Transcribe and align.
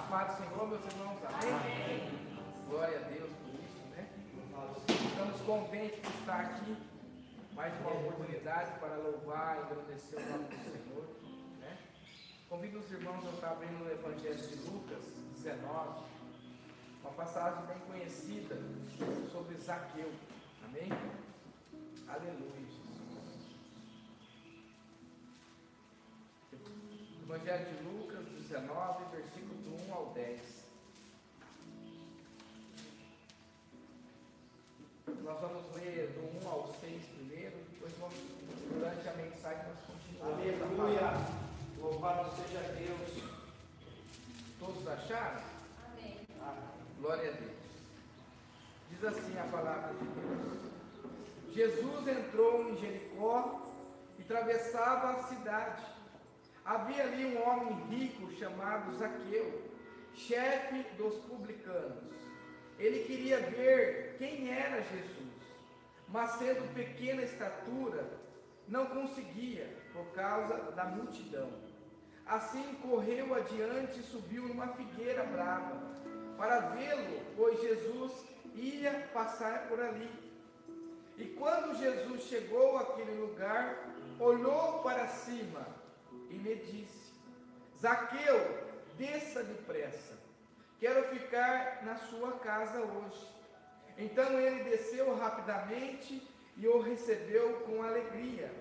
A 0.00 0.02
paz 0.04 0.30
do 0.30 0.36
Senhor, 0.38 0.66
meus 0.66 0.84
irmãos, 0.86 1.18
amém? 1.24 1.52
amém. 1.52 2.10
Glória 2.70 3.00
a 3.00 3.02
Deus 3.02 3.30
por 3.32 3.52
isso, 3.52 3.80
né? 3.90 4.08
Estamos 4.88 5.40
contentes 5.42 6.00
de 6.00 6.18
estar 6.20 6.40
aqui. 6.40 6.76
Mais 7.52 7.78
uma 7.80 7.90
oportunidade 7.90 8.80
para 8.80 8.96
louvar 8.96 9.58
e 9.58 9.60
agradecer 9.60 10.16
o 10.16 10.30
nome 10.30 10.44
do 10.44 10.56
Senhor. 10.56 11.06
Né? 11.60 11.76
Convido 12.48 12.78
os 12.78 12.90
irmãos 12.90 13.26
a 13.26 13.30
estar 13.30 13.50
abrindo 13.50 13.84
no 13.84 13.92
Evangelho 13.92 14.38
de 14.38 14.70
Lucas 14.70 15.04
19, 15.36 16.04
uma 17.02 17.12
passagem 17.12 17.62
bem 17.66 17.78
conhecida 17.80 18.56
sobre 19.30 19.54
Zaqueu. 19.58 20.10
Amém? 20.64 20.88
Aleluia, 22.08 22.56
Jesus. 22.56 22.80
Evangelho 27.22 27.66
de 27.66 27.82
Lucas 27.84 28.24
19, 28.26 29.04
versículo 29.14 29.39
1 29.90 29.94
ao 29.94 30.06
10. 30.14 30.40
Nós 35.24 35.40
vamos 35.40 35.74
ler 35.74 36.08
do 36.14 36.46
1 36.46 36.48
ao 36.48 36.72
6 36.80 37.02
primeiro, 37.06 37.56
depois 37.72 37.92
vamos, 37.98 38.14
durante 38.72 39.08
a 39.08 39.12
mensagem, 39.14 39.64
nós 39.68 39.78
continuamos. 39.86 40.78
Aleluia! 40.80 41.10
Louvado 41.78 42.30
seja 42.36 42.60
Deus. 42.74 43.24
Todos 44.60 44.86
acharam? 44.86 45.42
Amém. 45.86 46.18
Glória 47.00 47.30
a 47.30 47.32
Deus. 47.32 47.50
Diz 48.90 49.04
assim 49.04 49.38
a 49.38 49.44
palavra 49.44 49.94
de 49.94 50.04
Deus. 50.04 50.70
Jesus 51.52 52.06
entrou 52.06 52.70
em 52.70 52.76
Jericó 52.76 53.66
e 54.18 54.22
atravessava 54.22 55.10
a 55.10 55.22
cidade. 55.24 55.82
Havia 56.64 57.02
ali 57.02 57.34
um 57.34 57.48
homem 57.48 57.74
rico 57.88 58.30
chamado 58.36 58.96
Zaqueu, 58.96 59.69
chefe 60.26 60.82
dos 60.96 61.14
publicanos. 61.24 62.14
Ele 62.78 63.04
queria 63.04 63.38
ver 63.40 64.16
quem 64.18 64.50
era 64.50 64.82
Jesus, 64.82 65.30
mas 66.08 66.30
sendo 66.32 66.74
pequena 66.74 67.22
estatura, 67.22 68.04
não 68.66 68.86
conseguia 68.86 69.68
por 69.92 70.06
causa 70.12 70.54
da 70.72 70.84
multidão. 70.84 71.50
Assim 72.26 72.74
correu 72.82 73.34
adiante 73.34 74.00
e 74.00 74.04
subiu 74.04 74.46
numa 74.48 74.68
figueira 74.68 75.24
brava 75.24 75.80
para 76.36 76.60
vê-lo, 76.70 77.20
pois 77.36 77.60
Jesus 77.60 78.24
ia 78.54 79.08
passar 79.12 79.68
por 79.68 79.80
ali. 79.80 80.10
E 81.18 81.26
quando 81.26 81.76
Jesus 81.78 82.22
chegou 82.22 82.78
àquele 82.78 83.20
lugar, 83.20 83.76
olhou 84.18 84.82
para 84.82 85.06
cima 85.08 85.66
e 86.30 86.34
me 86.34 86.54
disse: 86.54 87.12
Zaqueu, 87.78 88.69
desça 89.00 89.42
depressa, 89.42 90.12
quero 90.78 91.02
ficar 91.08 91.82
na 91.82 91.96
sua 91.96 92.32
casa 92.32 92.80
hoje. 92.80 93.26
Então 93.96 94.38
ele 94.38 94.64
desceu 94.64 95.16
rapidamente 95.16 96.22
e 96.54 96.68
o 96.68 96.82
recebeu 96.82 97.60
com 97.60 97.82
alegria. 97.82 98.52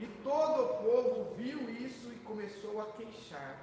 E 0.00 0.06
todo 0.24 0.64
o 0.64 0.82
povo 0.82 1.34
viu 1.36 1.70
isso 1.70 2.12
e 2.12 2.16
começou 2.24 2.82
a 2.82 2.86
queixar. 2.92 3.56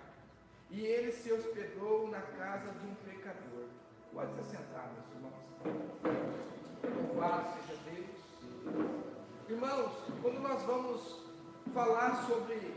E 0.69 0.85
ele 0.85 1.11
se 1.11 1.33
hospedou 1.33 2.07
na 2.07 2.21
casa 2.21 2.71
de 2.71 2.87
um 2.87 2.95
pecador. 2.95 3.67
Pode 4.13 4.33
se 4.35 4.51
sentar, 4.51 4.89
meus 4.93 5.09
irmãos. 5.15 5.49
Louvado 7.07 7.59
seja 7.59 7.79
Deus. 7.91 8.99
Irmãos, 9.49 9.91
quando 10.21 10.39
nós 10.39 10.61
vamos 10.63 11.25
falar 11.73 12.25
sobre 12.25 12.73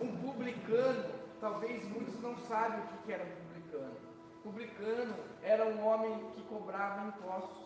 um 0.00 0.16
publicano, 0.16 1.23
talvez 1.44 1.86
muitos 1.90 2.18
não 2.22 2.34
sabem 2.48 2.80
o 2.80 3.04
que 3.04 3.12
era 3.12 3.22
um 3.22 3.30
publicano. 3.42 3.96
Publicano 4.42 5.14
era 5.42 5.66
um 5.66 5.86
homem 5.86 6.30
que 6.34 6.42
cobrava 6.44 7.06
impostos. 7.06 7.64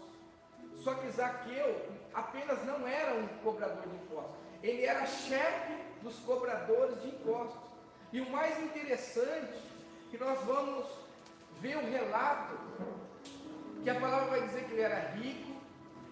Só 0.83 0.95
que 0.95 1.09
Zaqueu 1.12 1.87
apenas 2.12 2.65
não 2.67 2.89
era 2.89 3.14
um 3.14 3.29
cobrador 3.45 3.86
de 3.86 3.95
impostos, 3.95 4.35
ele 4.64 4.85
era 4.85 5.07
chefe 5.07 5.75
dos 6.02 6.19
cobradores 6.20 7.01
de 7.02 7.08
impostos. 7.08 7.61
E 8.13 8.20
o 8.20 8.29
mais 8.30 8.61
interessante 8.61 9.63
que 10.11 10.19
nós 10.19 10.41
vamos 10.41 10.85
ver 11.61 11.77
um 11.77 11.89
relato 11.89 12.58
que 13.85 13.91
a 13.91 14.01
palavra 14.01 14.27
vai 14.27 14.42
dizer 14.42 14.64
que 14.64 14.73
ele 14.73 14.83
era 14.83 14.98
rico, 15.11 15.57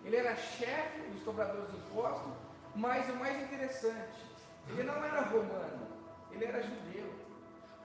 ele 0.04 0.14
era 0.14 0.36
chefe 0.36 1.00
dos 1.10 1.22
cobradores 1.24 1.68
de 1.72 1.76
impostos, 1.78 2.32
mas 2.76 3.08
o 3.10 3.16
mais 3.16 3.42
interessante, 3.42 4.24
ele 4.68 4.84
não 4.84 5.04
era 5.04 5.22
romano, 5.22 5.88
ele 6.30 6.44
era 6.44 6.62
judeu. 6.62 7.25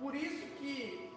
Por 0.02 0.16
isso 0.16 0.48
que 0.58 1.12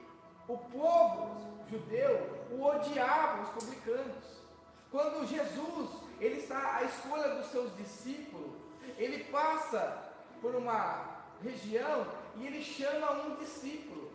o 0.46 0.58
povo 0.58 1.64
judeu 1.70 2.46
o 2.50 2.62
odiava, 2.62 3.42
os 3.42 3.48
publicanos. 3.48 4.42
Quando 4.90 5.26
Jesus, 5.26 5.90
ele 6.20 6.36
está 6.36 6.76
à 6.76 6.84
escolha 6.84 7.34
dos 7.36 7.46
seus 7.46 7.74
discípulos, 7.78 8.52
ele 8.98 9.24
passa 9.24 10.12
por 10.40 10.54
uma 10.54 11.24
região 11.42 12.06
e 12.36 12.46
ele 12.46 12.62
chama 12.62 13.12
um 13.12 13.36
discípulo, 13.36 14.12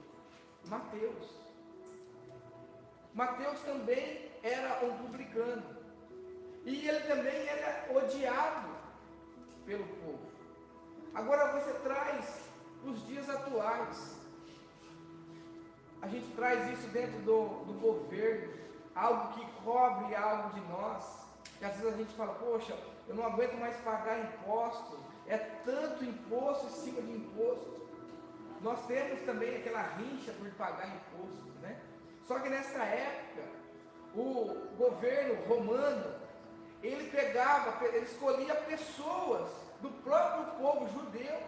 Mateus. 0.66 1.40
Mateus 3.16 3.60
também 3.62 4.32
era 4.44 4.86
um 4.86 4.98
publicano. 5.00 5.78
E 6.64 6.88
ele 6.88 7.00
também 7.08 7.48
era 7.48 7.88
odiado 7.92 8.70
pelo 9.66 9.86
povo. 9.86 10.30
Agora 11.16 11.60
você 11.60 11.74
traz 11.80 12.44
os 12.86 13.06
dias 13.08 13.28
atuais. 13.28 14.19
A 16.02 16.08
gente 16.08 16.28
traz 16.36 16.72
isso 16.72 16.88
dentro 16.90 17.20
do, 17.20 17.66
do 17.66 17.74
governo, 17.80 18.54
algo 18.96 19.34
que 19.34 19.46
cobre 19.64 20.16
algo 20.16 20.54
de 20.54 20.62
nós. 20.70 21.28
E 21.62 21.66
às 21.66 21.76
vezes 21.76 21.94
a 21.94 21.98
gente 21.98 22.14
fala, 22.14 22.34
poxa, 22.36 22.78
eu 23.08 23.16
não 23.16 23.26
aguento 23.26 23.56
mais 23.60 23.76
pagar 23.78 24.20
imposto, 24.20 25.00
é 25.28 25.38
tanto 25.38 26.06
imposto 26.06 26.68
em 26.68 26.70
cima 26.70 27.02
de 27.02 27.12
imposto. 27.12 27.80
Nós 28.62 28.86
temos 28.88 29.22
também 29.22 29.58
aquela 29.58 29.82
rincha 29.82 30.32
por 30.34 30.50
pagar 30.52 30.88
imposto, 30.88 31.50
né? 31.62 31.80
Só 32.26 32.40
que 32.40 32.50
nessa 32.50 32.84
época, 32.84 33.44
o 34.16 34.76
governo 34.78 35.46
romano, 35.46 36.16
ele 36.82 37.10
pegava, 37.10 37.86
ele 37.86 38.06
escolhia 38.06 38.56
pessoas 38.56 39.50
do 39.82 39.90
próprio 40.04 40.46
povo 40.58 40.88
judeu. 40.90 41.42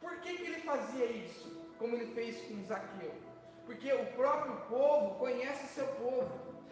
Por 0.00 0.16
que, 0.20 0.36
que 0.36 0.42
ele 0.42 0.60
fazia 0.62 1.06
isso? 1.06 1.50
Como 1.78 1.94
ele 1.94 2.12
fez 2.14 2.40
com 2.42 2.64
Zaqueu? 2.66 3.29
Porque 3.70 3.92
o 3.92 4.04
próprio 4.06 4.52
povo 4.68 5.14
conhece 5.14 5.68
seu 5.68 5.86
povo. 5.86 6.28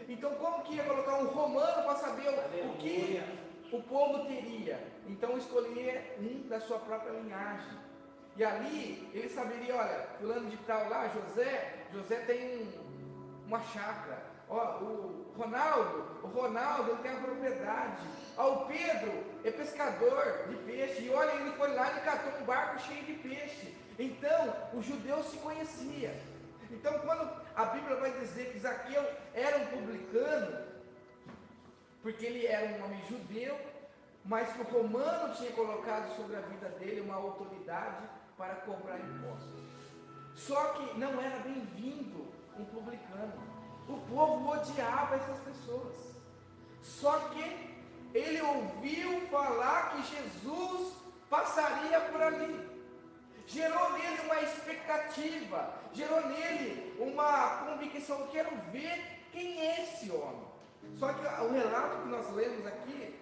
Então, 0.08 0.34
como 0.34 0.64
que 0.64 0.74
ia 0.74 0.82
colocar 0.82 1.18
um 1.18 1.28
romano 1.28 1.84
para 1.84 1.94
saber 1.94 2.28
o, 2.28 2.70
o 2.70 2.76
que 2.76 3.22
o 3.70 3.80
povo 3.84 4.26
teria? 4.26 4.84
Então, 5.06 5.38
escolhia 5.38 6.16
um 6.18 6.48
da 6.48 6.58
sua 6.58 6.80
própria 6.80 7.12
linhagem. 7.12 7.78
E 8.36 8.44
ali, 8.44 9.08
ele 9.14 9.28
saberia: 9.28 9.76
olha, 9.76 10.08
fulano 10.18 10.50
de 10.50 10.56
tal 10.56 10.88
lá, 10.88 11.06
José, 11.06 11.86
José 11.92 12.16
tem 12.26 12.62
um, 12.62 13.46
uma 13.46 13.60
chácara. 13.60 14.20
Ó, 14.48 14.78
o 14.80 15.32
Ronaldo, 15.38 16.04
o 16.24 16.26
Ronaldo 16.26 16.90
ele 16.90 17.02
tem 17.02 17.12
a 17.12 17.20
propriedade. 17.20 18.02
Ó, 18.36 18.54
o 18.54 18.66
Pedro 18.66 19.24
é 19.44 19.52
pescador 19.52 20.48
de 20.48 20.56
peixe. 20.64 21.02
E 21.02 21.10
olha, 21.10 21.30
ele 21.30 21.52
foi 21.52 21.72
lá 21.74 21.96
e 21.96 22.00
catou 22.00 22.42
um 22.42 22.44
barco 22.44 22.80
cheio 22.80 23.04
de 23.04 23.12
peixe. 23.12 23.72
Então, 23.96 24.52
o 24.72 24.82
judeu 24.82 25.22
se 25.22 25.36
conhecia. 25.36 26.12
Então, 26.70 26.98
quando 27.00 27.30
a 27.56 27.64
Bíblia 27.66 27.96
vai 27.96 28.12
dizer 28.12 28.52
que 28.52 28.58
Zaqueu 28.58 29.04
era 29.34 29.58
um 29.58 29.66
publicano, 29.66 30.66
porque 32.02 32.26
ele 32.26 32.46
era 32.46 32.66
um 32.66 32.84
homem 32.84 33.02
judeu, 33.08 33.58
mas 34.24 34.52
que 34.52 34.60
o 34.60 34.64
romano 34.64 35.34
tinha 35.34 35.50
colocado 35.52 36.14
sobre 36.14 36.36
a 36.36 36.40
vida 36.40 36.68
dele 36.70 37.00
uma 37.00 37.16
autoridade 37.16 38.08
para 38.36 38.54
cobrar 38.56 38.98
impostos. 38.98 39.62
Só 40.34 40.72
que 40.74 40.98
não 40.98 41.20
era 41.20 41.40
bem-vindo 41.40 42.28
um 42.56 42.64
publicano. 42.66 43.32
O 43.88 43.98
povo 44.08 44.50
odiava 44.50 45.16
essas 45.16 45.40
pessoas. 45.40 45.96
Só 46.82 47.18
que 47.30 47.78
ele 48.14 48.40
ouviu 48.40 49.20
falar 49.28 49.92
que 49.92 50.02
Jesus 50.02 50.94
passaria 51.28 52.00
por 52.00 52.22
ali. 52.22 52.68
Gerou 53.46 53.92
nele 53.92 54.20
uma 54.24 54.40
expectativa, 54.42 55.74
gerou 55.92 56.26
nele 56.28 56.94
uma 56.98 57.64
convicção. 57.64 58.20
Eu 58.20 58.28
quero 58.28 58.50
ver 58.72 59.20
quem 59.32 59.60
é 59.60 59.82
esse 59.82 60.10
homem. 60.10 60.46
Só 60.96 61.12
que 61.12 61.20
o 61.20 61.52
relato 61.52 62.02
que 62.02 62.08
nós 62.08 62.30
lemos 62.32 62.66
aqui, 62.66 63.18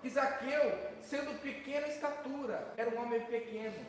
que 0.00 0.10
Zaqueu, 0.10 0.94
sendo 1.02 1.40
pequena 1.40 1.88
estatura, 1.88 2.72
era 2.76 2.90
um 2.90 3.02
homem 3.02 3.20
pequeno. 3.24 3.86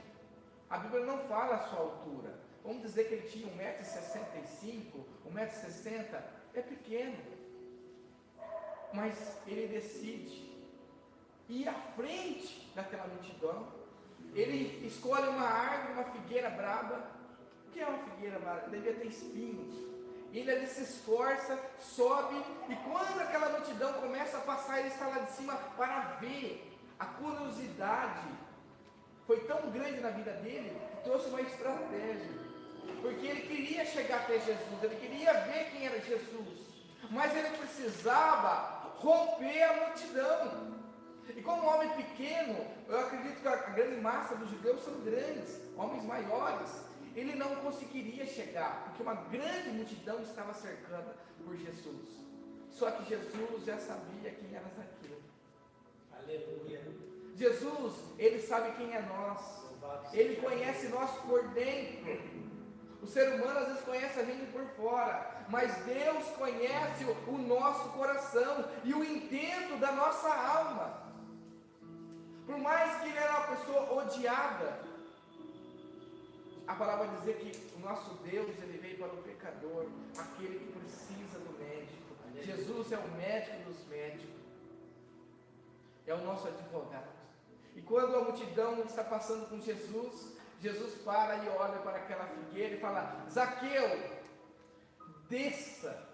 A 0.69 0.77
Bíblia 0.77 1.05
não 1.05 1.19
fala 1.27 1.55
a 1.55 1.67
sua 1.67 1.79
altura. 1.79 2.39
Vamos 2.63 2.81
dizer 2.81 3.07
que 3.07 3.13
ele 3.15 3.29
tinha 3.29 3.47
1,65m, 3.47 5.03
1,60m, 5.31 6.23
é 6.53 6.61
pequeno. 6.61 7.17
Mas 8.93 9.37
ele 9.45 9.67
decide 9.67 10.55
ir 11.49 11.67
à 11.67 11.73
frente 11.73 12.71
daquela 12.73 13.07
multidão. 13.07 13.67
Ele 14.33 14.85
escolhe 14.87 15.27
uma 15.27 15.47
árvore, 15.47 15.93
uma 15.93 16.03
figueira 16.05 16.49
braba, 16.49 17.11
que 17.75 17.81
é 17.81 17.85
uma 17.85 17.97
figueira 17.97 18.37
amarela? 18.37 18.69
Devia 18.69 18.93
ter 18.93 19.07
espinhos. 19.07 19.75
Ele 20.31 20.49
ali 20.49 20.67
se 20.67 20.83
esforça, 20.83 21.59
sobe, 21.77 22.41
e 22.69 22.75
quando 22.77 23.21
aquela 23.21 23.49
multidão 23.49 23.93
começa 23.93 24.37
a 24.37 24.41
passar, 24.41 24.79
ele 24.79 24.87
está 24.87 25.07
lá 25.07 25.19
de 25.19 25.31
cima 25.33 25.55
para 25.75 26.17
ver. 26.21 26.73
A 26.97 27.05
curiosidade 27.05 28.27
foi 29.27 29.41
tão 29.41 29.69
grande 29.71 29.99
na 29.99 30.09
vida 30.09 30.31
dele 30.31 30.69
que 30.91 31.03
trouxe 31.03 31.27
uma 31.27 31.41
estratégia. 31.41 32.45
Porque 33.01 33.25
ele 33.25 33.41
queria 33.41 33.85
chegar 33.85 34.21
até 34.21 34.39
Jesus, 34.39 34.83
ele 34.83 34.95
queria 34.95 35.33
ver 35.41 35.71
quem 35.71 35.85
era 35.85 35.99
Jesus, 35.99 36.59
mas 37.09 37.35
ele 37.35 37.57
precisava 37.57 38.93
romper 38.97 39.63
a 39.63 39.85
multidão. 39.85 40.75
E 41.35 41.41
como 41.41 41.67
homem 41.67 41.89
pequeno, 41.89 42.65
eu 42.87 42.99
acredito 42.99 43.41
que 43.41 43.47
a 43.47 43.55
grande 43.55 43.99
massa 43.99 44.35
dos 44.35 44.49
judeus 44.49 44.81
são 44.83 44.93
grandes, 45.01 45.59
homens 45.75 46.03
maiores. 46.05 46.94
Ele 47.15 47.35
não 47.35 47.55
conseguiria 47.57 48.25
chegar, 48.25 48.83
porque 48.85 49.01
uma 49.01 49.15
grande 49.15 49.69
multidão 49.69 50.21
estava 50.21 50.53
cercando 50.53 51.13
por 51.43 51.55
Jesus. 51.55 52.25
Só 52.69 52.91
que 52.91 53.05
Jesus 53.05 53.63
já 53.63 53.77
sabia 53.77 54.31
quem 54.31 54.53
era 54.53 54.67
Zaqueu. 54.67 55.21
Aleluia. 56.11 56.81
Jesus, 57.35 57.93
ele 58.17 58.41
sabe 58.41 58.73
quem 58.73 58.93
é 58.93 59.01
nós. 59.01 59.65
Ele 60.13 60.35
conhece 60.37 60.87
nós 60.89 61.11
por 61.21 61.47
dentro. 61.49 62.45
O 63.01 63.07
ser 63.07 63.33
humano 63.35 63.59
às 63.59 63.67
vezes 63.67 63.83
conhece 63.83 64.19
a 64.19 64.25
gente 64.25 64.51
por 64.51 64.65
fora, 64.69 65.45
mas 65.47 65.75
Deus 65.85 66.25
conhece 66.29 67.05
o 67.27 67.37
nosso 67.37 67.89
coração 67.89 68.67
e 68.83 68.93
o 68.93 69.03
intento 69.03 69.77
da 69.79 69.91
nossa 69.91 70.33
alma. 70.33 71.05
Por 72.45 72.57
mais 72.57 72.99
que 72.99 73.09
ele 73.09 73.17
era 73.17 73.31
uma 73.37 73.55
pessoa 73.55 73.93
odiada, 74.01 74.79
a 76.67 76.75
palavra 76.75 77.07
vai 77.07 77.17
dizer 77.17 77.37
que 77.37 77.75
o 77.75 77.79
nosso 77.79 78.15
Deus 78.23 78.49
ele 78.61 78.77
veio 78.77 78.97
para 78.97 79.13
o 79.13 79.23
pecador, 79.23 79.85
aquele 80.17 80.59
que 80.59 80.79
precisa 80.79 81.39
do 81.39 81.57
médico. 81.59 82.05
Jesus 82.41 82.91
é 82.91 82.97
o 82.97 83.07
médico 83.11 83.69
dos 83.69 83.87
médicos, 83.87 84.41
é 86.05 86.13
o 86.13 86.23
nosso 86.23 86.47
advogado. 86.47 87.15
E 87.75 87.81
quando 87.81 88.15
a 88.15 88.23
multidão 88.23 88.83
está 88.83 89.03
passando 89.03 89.49
com 89.49 89.59
Jesus, 89.59 90.35
Jesus 90.61 91.01
para 91.03 91.37
e 91.43 91.49
olha 91.49 91.79
para 91.79 91.97
aquela 91.97 92.25
figueira 92.27 92.75
e 92.75 92.79
fala: 92.79 93.25
Zaqueu, 93.29 94.19
desça. 95.29 96.07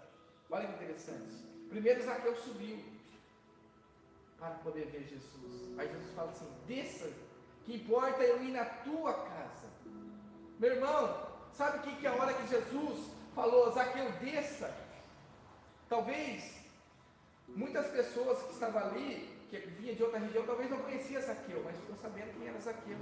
Olha 0.50 0.68
que 0.68 0.74
interessante. 0.74 1.34
Primeiro 1.70 2.04
Zaqueu 2.04 2.36
subiu 2.36 2.80
para 4.38 4.56
poder 4.56 4.88
ver 4.88 5.04
Jesus. 5.04 5.80
Aí 5.80 5.88
Jesus 5.88 6.14
fala 6.14 6.32
assim: 6.32 6.52
desça, 6.68 7.10
que 7.64 7.76
importa 7.76 8.24
eu 8.24 8.44
ir 8.44 8.52
na 8.52 8.66
tua 8.66 9.14
casa. 9.14 9.70
Meu 10.62 10.74
irmão, 10.76 11.18
sabe 11.54 11.80
o 11.80 11.82
que, 11.82 11.96
que 11.96 12.06
é 12.06 12.10
a 12.12 12.14
hora 12.14 12.36
que 12.36 12.48
Jesus 12.48 13.08
falou, 13.34 13.72
Zaqueu, 13.72 14.12
desça? 14.22 14.72
Talvez 15.90 16.62
muitas 17.48 17.88
pessoas 17.88 18.44
que 18.44 18.54
estavam 18.54 18.80
ali, 18.80 19.28
que 19.50 19.58
vinha 19.58 19.96
de 19.96 20.04
outra 20.04 20.20
região, 20.20 20.46
talvez 20.46 20.70
não 20.70 20.78
conhecia 20.78 21.20
Zaqueu, 21.20 21.64
mas 21.66 21.76
ficou 21.78 21.96
sabendo 21.96 22.38
quem 22.38 22.48
era 22.48 22.60
Zaqueu. 22.60 22.98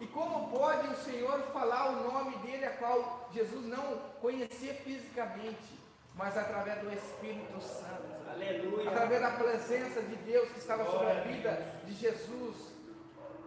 E 0.00 0.08
como 0.08 0.50
pode 0.50 0.88
o 0.88 0.96
Senhor 0.96 1.40
falar 1.52 1.90
o 1.90 2.12
nome 2.12 2.36
dele, 2.38 2.64
a 2.64 2.76
qual 2.78 3.30
Jesus 3.32 3.66
não 3.66 3.96
conhecia 4.20 4.74
fisicamente, 4.74 5.78
mas 6.16 6.36
através 6.36 6.80
do 6.80 6.92
Espírito 6.92 7.60
Santo? 7.60 8.12
Aleluia. 8.28 8.90
através 8.90 9.20
da 9.22 9.30
presença 9.30 10.02
de 10.02 10.16
Deus 10.16 10.48
que 10.48 10.58
estava 10.58 10.84
sobre 10.84 11.12
a 11.12 11.20
vida 11.20 11.64
de 11.84 11.94
Jesus. 11.94 12.74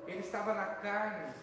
Ele 0.07 0.19
estava 0.19 0.53
na 0.53 0.67
carne, 0.67 1.33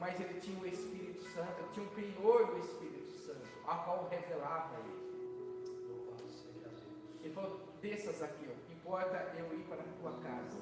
mas 0.00 0.18
ele 0.18 0.40
tinha 0.40 0.58
o 0.58 0.66
Espírito 0.66 1.22
Santo, 1.24 1.62
tinha 1.74 1.86
o 1.86 1.90
penhor 1.90 2.46
do 2.46 2.58
Espírito 2.58 3.12
Santo, 3.18 3.46
a 3.66 3.76
qual 3.76 4.08
revelava 4.08 4.74
ele. 4.80 5.00
Ele 7.22 7.34
falou: 7.34 7.60
desças 7.82 8.22
aqui, 8.22 8.48
ó, 8.48 8.72
importa 8.72 9.30
eu 9.38 9.52
ir 9.52 9.62
para 9.64 9.82
a 9.82 9.92
tua 10.00 10.12
casa. 10.22 10.58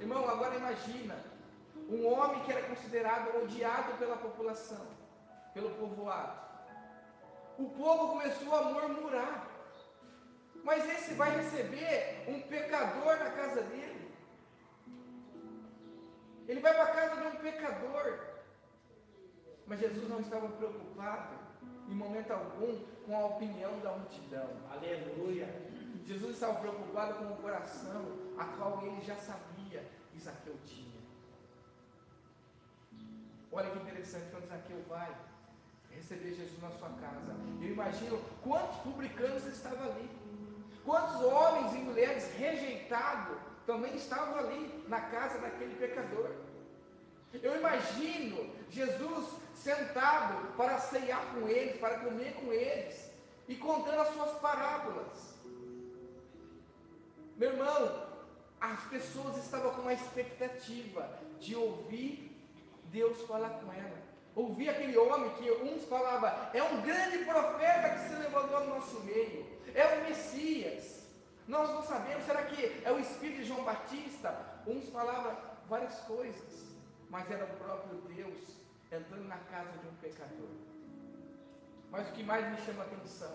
Irmão, 0.00 0.26
agora 0.26 0.56
imagina 0.56 1.16
um 1.90 2.06
homem 2.06 2.42
que 2.42 2.52
era 2.52 2.66
considerado 2.66 3.36
odiado 3.42 3.98
pela 3.98 4.16
população, 4.16 4.86
pelo 5.52 5.70
povoado. 5.72 6.48
O 7.58 7.68
povo 7.70 8.08
começou 8.08 8.54
a 8.56 8.62
murmurar. 8.62 9.46
Mas 10.64 10.88
esse 10.88 11.14
vai 11.14 11.30
receber 11.36 12.24
um 12.28 12.40
pecador 12.42 13.16
na 13.18 13.30
casa 13.30 13.62
dele. 13.62 14.14
Ele 16.46 16.60
vai 16.60 16.74
para 16.74 16.84
a 16.84 16.94
casa 16.94 17.20
de 17.20 17.26
um 17.26 17.40
pecador. 17.40 18.27
Mas 19.68 19.80
Jesus 19.80 20.08
não 20.08 20.20
estava 20.20 20.48
preocupado, 20.48 21.36
em 21.88 21.94
momento 21.94 22.30
algum, 22.32 22.78
com 23.04 23.16
a 23.16 23.26
opinião 23.26 23.78
da 23.80 23.92
multidão. 23.92 24.48
Aleluia. 24.70 25.46
Jesus 26.06 26.32
estava 26.32 26.54
preocupado 26.54 27.14
com 27.14 27.34
o 27.34 27.36
coração, 27.36 28.02
a 28.38 28.44
qual 28.56 28.82
ele 28.86 29.02
já 29.02 29.16
sabia 29.16 29.84
que 30.10 30.18
Zaqueu 30.18 30.56
tinha. 30.64 30.98
Olha 33.52 33.70
que 33.70 33.78
interessante 33.78 34.30
quando 34.30 34.48
Zaqueu 34.48 34.82
vai 34.88 35.14
receber 35.90 36.34
Jesus 36.34 36.62
na 36.62 36.70
sua 36.70 36.88
casa. 36.90 37.34
Eu 37.60 37.68
imagino 37.68 38.18
quantos 38.42 38.76
publicanos 38.78 39.44
estavam 39.46 39.90
ali. 39.90 40.08
Quantos 40.84 41.20
homens 41.20 41.74
e 41.74 41.78
mulheres 41.78 42.32
rejeitados 42.38 43.36
também 43.66 43.94
estavam 43.96 44.38
ali 44.38 44.84
na 44.88 45.00
casa 45.02 45.38
daquele 45.38 45.74
pecador. 45.76 46.30
Eu 47.32 47.56
imagino 47.56 48.50
Jesus 48.70 49.36
sentado 49.54 50.56
para 50.56 50.78
ceiar 50.78 51.34
com 51.34 51.48
eles, 51.48 51.78
para 51.78 51.98
comer 52.00 52.34
com 52.34 52.52
eles 52.52 53.10
e 53.46 53.54
contando 53.56 54.00
as 54.00 54.08
suas 54.14 54.38
parábolas. 54.38 55.34
Meu 57.36 57.52
irmão, 57.52 58.08
as 58.60 58.80
pessoas 58.84 59.36
estavam 59.38 59.72
com 59.74 59.82
uma 59.82 59.92
expectativa 59.92 61.08
de 61.38 61.54
ouvir 61.54 62.36
Deus 62.84 63.20
falar 63.22 63.50
com 63.50 63.72
ela. 63.72 63.98
Ouvir 64.34 64.68
aquele 64.68 64.96
homem 64.96 65.30
que 65.34 65.50
uns 65.50 65.84
falavam, 65.84 66.32
é 66.52 66.62
um 66.62 66.80
grande 66.82 67.18
profeta 67.24 67.90
que 67.90 68.08
se 68.08 68.14
levantou 68.14 68.60
no 68.60 68.76
nosso 68.76 69.00
meio, 69.00 69.46
é 69.74 69.96
o 69.96 70.04
Messias. 70.04 71.06
Nós 71.46 71.68
não 71.70 71.82
sabemos, 71.82 72.24
será 72.24 72.42
que 72.44 72.82
é 72.84 72.92
o 72.92 73.00
Espírito 73.00 73.38
de 73.38 73.44
João 73.44 73.64
Batista? 73.64 74.60
Uns 74.66 74.88
falavam 74.90 75.36
várias 75.68 75.98
coisas, 76.00 76.67
mas 77.10 77.30
era 77.30 77.44
o 77.44 77.56
próprio 77.56 78.00
Deus 78.14 78.58
entrando 78.90 79.26
na 79.26 79.38
casa 79.38 79.72
de 79.78 79.86
um 79.86 79.94
pecador. 80.00 80.48
Mas 81.90 82.08
o 82.08 82.12
que 82.12 82.22
mais 82.22 82.50
me 82.50 82.64
chama 82.64 82.82
a 82.82 82.86
atenção 82.86 83.34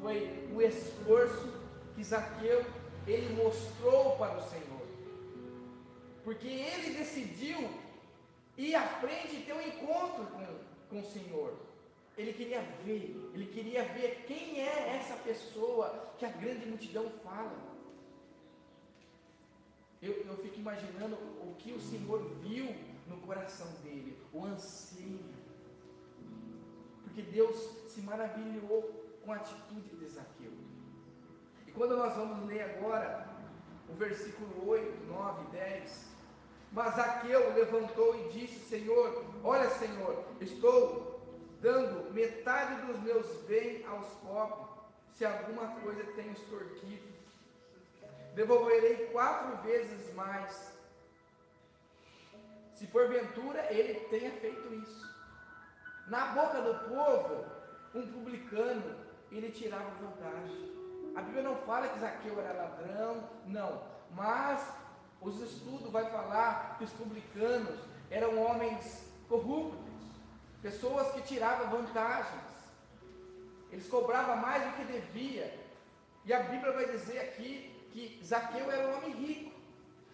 foi 0.00 0.48
o 0.54 0.60
esforço 0.62 1.52
que 1.94 2.04
Zaqueu 2.04 2.64
ele 3.06 3.42
mostrou 3.42 4.16
para 4.16 4.36
o 4.38 4.48
Senhor. 4.48 4.86
Porque 6.24 6.46
ele 6.46 6.98
decidiu 6.98 7.70
ir 8.56 8.74
à 8.74 8.82
frente 9.00 9.36
e 9.36 9.42
ter 9.42 9.52
um 9.52 9.60
encontro 9.60 10.26
com, 10.26 10.44
com 10.90 11.00
o 11.00 11.10
Senhor. 11.10 11.54
Ele 12.16 12.32
queria 12.32 12.62
ver, 12.84 13.30
ele 13.34 13.46
queria 13.46 13.84
ver 13.84 14.24
quem 14.26 14.60
é 14.60 14.96
essa 14.96 15.14
pessoa 15.16 16.14
que 16.18 16.24
a 16.24 16.30
grande 16.30 16.66
multidão 16.66 17.10
fala. 17.22 17.75
Eu, 20.02 20.12
eu 20.12 20.36
fico 20.38 20.58
imaginando 20.58 21.16
o 21.16 21.54
que 21.58 21.72
o 21.72 21.80
Senhor 21.80 22.22
viu 22.42 22.74
no 23.06 23.16
coração 23.18 23.66
dele, 23.82 24.18
o 24.32 24.44
anseio. 24.44 25.20
Porque 27.02 27.22
Deus 27.22 27.56
se 27.88 28.00
maravilhou 28.02 29.04
com 29.24 29.32
a 29.32 29.36
atitude 29.36 29.96
de 29.96 30.06
Zaqueu. 30.06 30.52
E 31.66 31.72
quando 31.72 31.96
nós 31.96 32.14
vamos 32.14 32.46
ler 32.46 32.62
agora 32.62 33.28
o 33.88 33.94
versículo 33.94 34.68
8, 34.68 35.06
9, 35.06 35.50
10, 35.50 36.06
mas 36.72 36.94
Zaqueu 36.94 37.54
levantou 37.54 38.14
e 38.20 38.28
disse: 38.28 38.58
Senhor, 38.68 39.24
olha, 39.42 39.70
Senhor, 39.70 40.24
estou 40.40 41.20
dando 41.60 42.12
metade 42.12 42.86
dos 42.86 43.00
meus 43.00 43.26
bens 43.44 43.84
aos 43.86 44.06
pobres, 44.16 44.68
se 45.12 45.24
alguma 45.24 45.68
coisa 45.80 46.04
tenho 46.12 46.32
extorquido. 46.32 47.15
Devolverei 48.36 49.06
quatro 49.06 49.56
vezes 49.62 50.14
mais. 50.14 50.70
Se 52.74 52.86
porventura 52.88 53.72
ele 53.72 53.94
tenha 54.10 54.30
feito 54.30 54.74
isso. 54.74 55.16
Na 56.06 56.26
boca 56.26 56.60
do 56.60 56.74
povo, 56.90 57.46
um 57.94 58.06
publicano, 58.12 58.94
ele 59.32 59.50
tirava 59.50 59.88
vantagem. 60.02 60.70
A 61.16 61.22
Bíblia 61.22 61.44
não 61.44 61.56
fala 61.62 61.88
que 61.88 61.98
Zaqueu 61.98 62.38
era 62.38 62.52
ladrão, 62.52 63.26
não. 63.46 63.82
Mas 64.10 64.70
os 65.22 65.40
estudos 65.40 65.90
vai 65.90 66.04
falar 66.10 66.76
que 66.76 66.84
os 66.84 66.92
publicanos 66.92 67.80
eram 68.10 68.38
homens 68.38 69.10
corruptos, 69.30 69.94
pessoas 70.60 71.10
que 71.12 71.22
tiravam 71.22 71.70
vantagens. 71.70 72.54
Eles 73.72 73.88
cobravam 73.88 74.36
mais 74.36 74.62
do 74.62 74.76
que 74.76 74.92
devia. 74.92 75.58
E 76.26 76.34
a 76.34 76.40
Bíblia 76.40 76.72
vai 76.72 76.84
dizer 76.90 77.18
aqui 77.20 77.75
que 77.96 78.20
Zaqueu 78.22 78.70
era 78.70 78.88
um 78.88 78.98
homem 78.98 79.12
rico. 79.12 79.56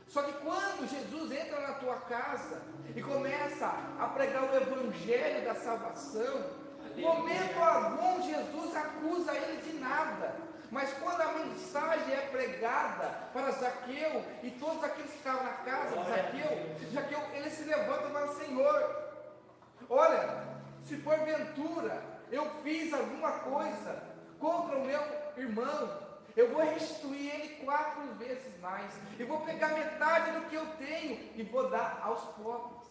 Só 0.06 0.22
que 0.22 0.32
quando 0.34 0.88
Jesus 0.88 1.32
entra 1.32 1.60
na 1.60 1.74
tua 1.74 1.96
casa 2.02 2.62
e 2.94 3.02
começa 3.02 3.66
a 3.98 4.06
pregar 4.08 4.44
o 4.44 4.54
evangelho 4.54 5.44
da 5.44 5.54
salvação, 5.56 6.44
momento 6.96 7.58
algum 7.58 8.22
Jesus 8.22 8.76
acusa 8.76 9.34
ele 9.34 9.62
de 9.62 9.78
nada. 9.80 10.36
Mas 10.70 10.92
quando 10.94 11.20
a 11.22 11.32
mensagem 11.32 12.14
é 12.14 12.28
pregada 12.30 13.30
para 13.32 13.50
Zaqueu 13.50 14.24
e 14.42 14.50
todos 14.52 14.84
aqueles 14.84 15.10
que 15.10 15.18
estavam 15.18 15.42
na 15.42 15.52
casa 15.52 15.96
de 15.98 16.08
Zaqueu, 16.08 16.76
Zaqueu 16.92 17.20
ele 17.34 17.50
se 17.50 17.64
levanta 17.64 18.08
e 18.08 18.12
fala: 18.12 18.34
Senhor, 18.34 19.02
olha, 19.90 20.44
se 20.84 20.96
porventura 20.98 22.00
eu 22.30 22.48
fiz 22.62 22.92
alguma 22.92 23.32
coisa 23.40 24.02
contra 24.38 24.78
o 24.78 24.84
meu 24.84 25.02
irmão, 25.36 26.12
eu 26.36 26.50
vou 26.50 26.62
restituir 26.62 27.34
ele 27.34 27.64
quatro 27.64 28.14
vezes 28.14 28.58
mais. 28.60 28.92
E 29.18 29.24
vou 29.24 29.40
pegar 29.40 29.68
metade 29.68 30.32
do 30.32 30.46
que 30.48 30.54
eu 30.54 30.66
tenho 30.76 31.30
e 31.34 31.42
vou 31.42 31.68
dar 31.68 32.00
aos 32.02 32.22
pobres. 32.36 32.90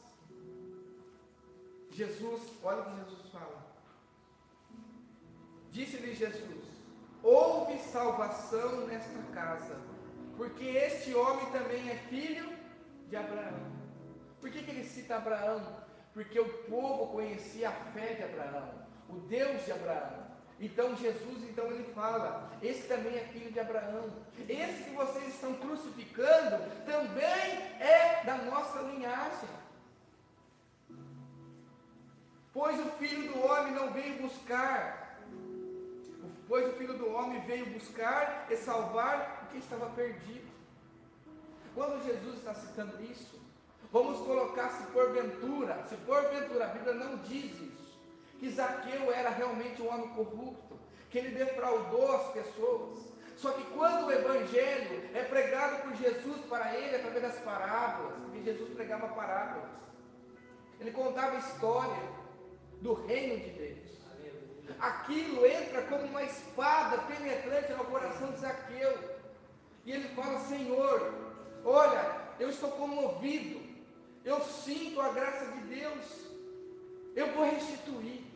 Jesus, 1.91 2.41
olha 2.63 2.81
o 2.81 2.85
que 2.85 2.97
Jesus 2.97 3.29
fala. 3.31 3.61
Disse-lhe 5.71 6.13
Jesus: 6.13 6.65
Houve 7.23 7.77
salvação 7.79 8.87
nesta 8.87 9.21
casa, 9.33 9.79
porque 10.37 10.63
este 10.63 11.13
homem 11.13 11.45
também 11.51 11.89
é 11.89 11.95
filho 11.95 12.55
de 13.07 13.15
Abraão. 13.15 13.71
Por 14.39 14.49
que, 14.49 14.63
que 14.63 14.71
ele 14.71 14.83
cita 14.83 15.17
Abraão? 15.17 15.81
Porque 16.13 16.39
o 16.39 16.63
povo 16.63 17.11
conhecia 17.11 17.69
a 17.69 17.71
fé 17.71 18.15
de 18.15 18.23
Abraão, 18.23 18.69
o 19.09 19.17
Deus 19.19 19.63
de 19.65 19.71
Abraão. 19.71 20.30
Então 20.61 20.95
Jesus, 20.95 21.43
então 21.49 21.65
ele 21.71 21.91
fala, 21.91 22.51
esse 22.61 22.87
também 22.87 23.17
é 23.17 23.23
filho 23.33 23.51
de 23.51 23.59
Abraão. 23.59 24.13
Esse 24.47 24.83
que 24.83 24.91
vocês 24.91 25.29
estão 25.29 25.55
crucificando 25.55 26.57
também 26.85 27.49
é 27.79 28.21
da 28.23 28.37
nossa 28.37 28.79
linhagem. 28.81 29.49
Pois 32.53 32.79
o 32.79 32.89
filho 32.91 33.33
do 33.33 33.43
homem 33.43 33.73
não 33.73 33.91
veio 33.91 34.21
buscar, 34.21 35.17
pois 36.47 36.67
o 36.67 36.77
filho 36.77 36.93
do 36.93 37.11
homem 37.11 37.41
veio 37.41 37.65
buscar 37.71 38.45
e 38.51 38.55
salvar 38.55 39.41
o 39.43 39.51
que 39.51 39.57
estava 39.57 39.89
perdido. 39.89 40.51
Quando 41.73 42.05
Jesus 42.05 42.35
está 42.37 42.53
citando 42.53 43.01
isso, 43.03 43.41
vamos 43.91 44.19
colocar 44.19 44.69
se 44.69 44.83
porventura, 44.91 45.83
se 45.89 45.95
porventura, 45.95 46.65
a 46.65 46.67
Bíblia 46.67 46.93
não 46.93 47.17
diz 47.17 47.59
isso 47.59 47.80
que 48.41 48.49
Zaqueu 48.49 49.13
era 49.13 49.29
realmente 49.29 49.79
um 49.83 49.87
homem 49.87 50.09
corrupto, 50.15 50.79
que 51.11 51.19
ele 51.19 51.35
defraudou 51.35 52.11
as 52.15 52.31
pessoas. 52.31 52.97
Só 53.37 53.51
que 53.51 53.63
quando 53.65 54.07
o 54.07 54.11
evangelho 54.11 55.11
é 55.13 55.23
pregado 55.25 55.83
por 55.83 55.95
Jesus 55.95 56.41
para 56.49 56.75
ele 56.75 56.95
através 56.95 57.21
das 57.21 57.39
parábolas, 57.43 58.19
porque 58.19 58.41
Jesus 58.41 58.73
pregava 58.73 59.09
parábolas, 59.09 59.69
ele 60.79 60.89
contava 60.89 61.35
a 61.35 61.37
história 61.37 62.01
do 62.81 62.93
reino 62.93 63.43
de 63.43 63.51
Deus. 63.51 63.91
Aquilo 64.79 65.45
entra 65.45 65.83
como 65.83 66.05
uma 66.05 66.23
espada 66.23 66.97
penetrante 67.03 67.73
no 67.73 67.85
coração 67.85 68.31
de 68.31 68.39
Zaqueu. 68.39 69.19
E 69.85 69.91
ele 69.91 70.09
fala: 70.15 70.39
Senhor, 70.39 71.13
olha, 71.63 72.21
eu 72.39 72.49
estou 72.49 72.71
comovido, 72.71 73.61
eu 74.25 74.41
sinto 74.41 74.99
a 74.99 75.09
graça 75.09 75.45
de 75.51 75.75
Deus, 75.75 76.25
eu 77.15 77.27
vou 77.33 77.45
restituir. 77.45 78.30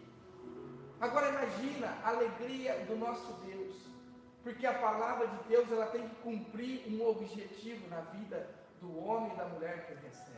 Agora 0.99 1.29
imagina 1.29 1.97
a 2.03 2.09
alegria 2.09 2.85
do 2.85 2.95
nosso 2.95 3.33
Deus, 3.45 3.75
porque 4.43 4.65
a 4.65 4.73
palavra 4.73 5.27
de 5.27 5.43
Deus 5.49 5.71
ela 5.71 5.87
tem 5.87 6.07
que 6.07 6.15
cumprir 6.15 6.85
um 6.87 7.05
objetivo 7.05 7.87
na 7.89 8.01
vida 8.01 8.49
do 8.79 8.97
homem 9.03 9.33
e 9.33 9.35
da 9.35 9.45
mulher 9.45 9.87
que 9.87 10.05
recebe. 10.05 10.35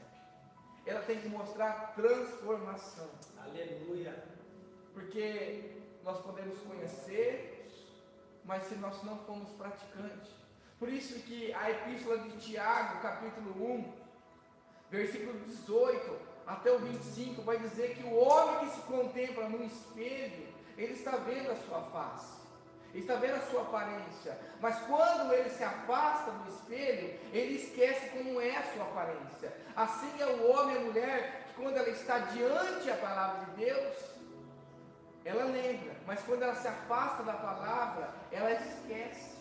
Ela 0.85 1.01
tem 1.01 1.19
que 1.19 1.29
mostrar 1.29 1.93
transformação. 1.95 3.09
Aleluia. 3.37 4.23
Porque 4.93 5.77
nós 6.03 6.19
podemos 6.21 6.57
conhecer, 6.59 7.69
mas 8.45 8.63
se 8.63 8.75
nós 8.75 9.03
não 9.03 9.17
formos 9.25 9.49
praticantes. 9.51 10.31
Por 10.79 10.89
isso 10.89 11.19
que 11.21 11.53
a 11.53 11.69
epístola 11.69 12.19
de 12.19 12.37
Tiago, 12.37 13.01
capítulo 13.01 13.51
1, 13.75 13.93
versículo 14.89 15.39
18 15.39 16.26
até 16.47 16.71
o 16.71 16.79
25, 16.79 17.41
vai 17.41 17.57
dizer 17.59 17.95
que 17.95 18.03
o 18.03 18.15
homem 18.15 18.59
que 18.59 18.75
se 18.75 18.81
contempla 18.81 19.49
no 19.49 19.63
espelho, 19.65 20.47
ele 20.77 20.93
está 20.93 21.11
vendo 21.17 21.51
a 21.51 21.55
sua 21.55 21.81
face, 21.81 22.37
ele 22.93 23.01
está 23.01 23.15
vendo 23.15 23.35
a 23.35 23.41
sua 23.41 23.61
aparência, 23.63 24.39
mas 24.61 24.79
quando 24.85 25.33
ele 25.33 25.49
se 25.49 25.63
afasta 25.63 26.31
do 26.31 26.49
espelho, 26.49 27.19
ele 27.33 27.55
esquece 27.55 28.09
como 28.11 28.39
é 28.39 28.55
a 28.55 28.73
sua 28.73 28.83
aparência. 28.83 29.53
Assim 29.75 30.21
é 30.21 30.25
o 30.25 30.49
homem 30.49 30.75
e 30.75 30.77
a 30.79 30.81
mulher 30.81 31.43
que, 31.47 31.61
quando 31.61 31.77
ela 31.77 31.89
está 31.89 32.19
diante 32.19 32.87
da 32.87 32.95
palavra 32.95 33.45
de 33.45 33.65
Deus, 33.65 33.97
ela 35.25 35.43
lembra, 35.43 35.95
mas 36.05 36.21
quando 36.23 36.43
ela 36.43 36.55
se 36.55 36.67
afasta 36.67 37.23
da 37.23 37.33
palavra, 37.33 38.09
ela 38.31 38.51
esquece. 38.53 39.36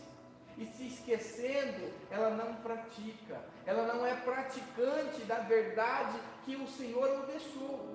E 0.57 0.65
se 0.65 0.87
esquecendo, 0.87 1.93
ela 2.11 2.31
não 2.31 2.55
pratica, 2.57 3.41
ela 3.67 3.93
não 3.93 4.07
é 4.07 4.15
praticante 4.15 5.23
da 5.25 5.41
verdade 5.41 6.19
que 6.45 6.57
o 6.57 6.67
Senhor 6.67 7.21
o 7.21 7.27
deixou. 7.27 7.95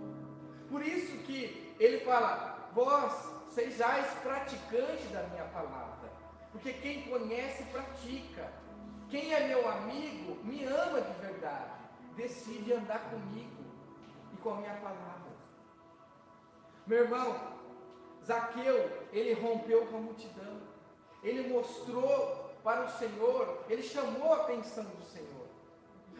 Por 0.69 0.85
isso 0.85 1.17
que 1.23 1.75
ele 1.79 2.01
fala: 2.01 2.69
vós 2.73 3.31
sejais 3.49 4.07
praticantes 4.19 5.09
da 5.11 5.23
minha 5.23 5.45
palavra. 5.45 6.09
Porque 6.51 6.73
quem 6.73 7.03
conhece, 7.03 7.63
pratica. 7.65 8.51
Quem 9.09 9.33
é 9.33 9.47
meu 9.47 9.67
amigo, 9.67 10.37
me 10.43 10.63
ama 10.63 11.01
de 11.01 11.13
verdade. 11.21 11.81
Decide 12.15 12.73
andar 12.73 13.09
comigo 13.09 13.63
e 14.33 14.37
com 14.37 14.51
a 14.51 14.57
minha 14.57 14.75
palavra. 14.75 15.31
Meu 16.85 17.03
irmão, 17.03 17.53
Zaqueu, 18.25 19.07
ele 19.11 19.33
rompeu 19.33 19.85
com 19.87 19.97
a 19.97 20.01
multidão. 20.01 20.61
Ele 21.23 21.53
mostrou 21.53 22.50
para 22.63 22.85
o 22.85 22.91
Senhor, 22.91 23.65
ele 23.69 23.83
chamou 23.83 24.33
a 24.33 24.37
atenção 24.37 24.83
do 24.83 25.03
Senhor. 25.03 25.47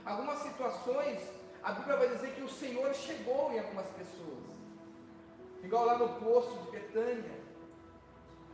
Algumas 0.05 0.39
situações, 0.39 1.19
a 1.61 1.71
Bíblia 1.73 1.97
vai 1.97 2.09
dizer 2.09 2.33
que 2.33 2.41
o 2.41 2.49
Senhor 2.49 2.93
chegou 2.93 3.51
em 3.51 3.59
algumas 3.59 3.87
pessoas. 3.87 4.39
Igual 5.63 5.85
lá 5.85 5.97
no 5.97 6.09
poço 6.19 6.57
de 6.63 6.71
Betânia. 6.71 7.41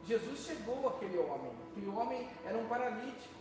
Jesus 0.03 0.39
chegou 0.39 0.87
àquele 0.89 1.17
homem. 1.17 1.51
Aquele 1.71 1.87
homem 1.87 2.29
era 2.45 2.57
um 2.57 2.67
paralítico. 2.67 3.35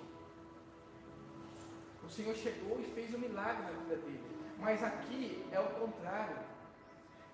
O 2.04 2.08
Senhor 2.08 2.34
chegou 2.36 2.78
e 2.80 2.84
fez 2.84 3.12
um 3.14 3.18
milagre 3.18 3.62
na 3.64 3.70
vida 3.70 3.96
dele. 3.96 4.24
Mas 4.58 4.82
aqui 4.82 5.44
é 5.50 5.60
o 5.60 5.66
contrário. 5.80 6.36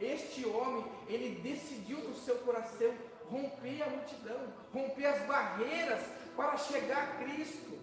Este 0.01 0.47
homem, 0.49 0.85
ele 1.07 1.41
decidiu 1.43 1.99
no 1.99 2.15
seu 2.15 2.39
coração 2.39 2.93
romper 3.33 3.83
a 3.83 3.91
multidão, 3.91 4.53
romper 4.73 5.07
as 5.07 5.23
barreiras 5.27 6.03
para 6.37 6.57
chegar 6.59 7.03
a 7.03 7.25
Cristo, 7.25 7.79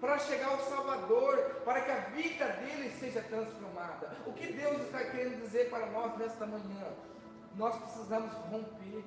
para 0.00 0.18
chegar 0.18 0.48
ao 0.50 0.60
Salvador, 0.60 1.62
para 1.64 1.80
que 1.80 1.90
a 1.90 2.00
vida 2.10 2.46
dele 2.46 2.90
seja 2.90 3.22
transformada. 3.22 4.16
O 4.26 4.32
que 4.32 4.52
Deus 4.52 4.82
está 4.82 4.98
querendo 4.98 5.40
dizer 5.42 5.70
para 5.70 5.86
nós 5.86 6.16
nesta 6.18 6.46
manhã? 6.46 6.92
nós 7.56 7.76
precisamos 7.76 8.32
romper. 8.50 9.04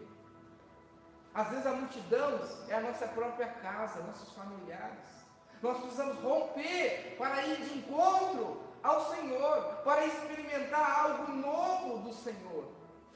Às 1.33 1.49
vezes 1.49 1.65
a 1.65 1.73
multidão 1.73 2.39
é 2.69 2.75
a 2.75 2.81
nossa 2.81 3.07
própria 3.07 3.47
casa, 3.47 4.03
nossos 4.03 4.31
familiares. 4.33 5.25
Nós 5.61 5.77
precisamos 5.79 6.17
romper 6.19 7.15
para 7.17 7.41
ir 7.43 7.57
de 7.61 7.79
encontro 7.79 8.61
ao 8.83 9.09
Senhor, 9.09 9.81
para 9.83 10.05
experimentar 10.05 10.99
algo 11.05 11.31
novo 11.31 11.99
do 11.99 12.13
Senhor. 12.13 12.71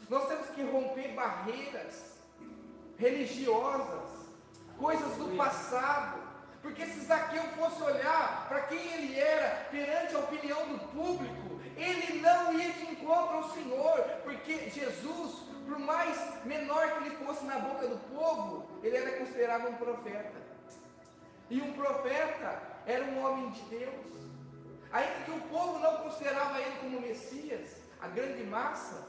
Nós 0.10 0.28
temos 0.28 0.50
que 0.50 0.64
romper 0.64 1.14
barreiras 1.14 2.19
religiosas, 3.00 4.12
coisas 4.78 5.16
do 5.18 5.36
passado. 5.36 6.20
Porque 6.62 6.86
se 6.86 7.06
Zaqueu 7.06 7.44
fosse 7.58 7.82
olhar 7.82 8.48
para 8.50 8.64
quem 8.64 8.80
ele 8.94 9.18
era 9.18 9.66
perante 9.72 10.14
a 10.14 10.20
opinião 10.20 10.68
do 10.68 10.80
público, 10.90 11.62
ele 11.78 12.20
não 12.20 12.54
ia 12.54 12.74
de 12.74 12.92
encontro 12.92 13.38
ao 13.38 13.50
Senhor, 13.52 13.98
porque 14.24 14.70
Jesus, 14.70 15.44
por 15.66 15.80
mais 15.80 16.44
menor 16.44 16.98
que 16.98 17.06
ele 17.06 17.16
fosse 17.26 17.46
na 17.46 17.60
boca 17.60 17.88
do 17.88 17.98
povo, 18.14 18.68
ele 18.84 18.98
era 18.98 19.18
considerado 19.18 19.70
um 19.70 19.76
profeta. 19.76 20.50
E 21.50 21.62
um 21.62 21.72
profeta 21.74 22.62
era 22.86 23.06
um 23.06 23.24
homem 23.26 23.50
de 23.52 23.62
Deus. 23.62 24.10
Ainda 24.92 25.24
que 25.24 25.32
o 25.32 25.42
povo 25.42 25.80
não 25.80 25.98
considerava 25.98 26.60
ele 26.60 26.76
como 26.82 27.00
Messias, 27.00 27.78
a 28.02 28.08
grande 28.10 28.44
massa, 28.44 29.08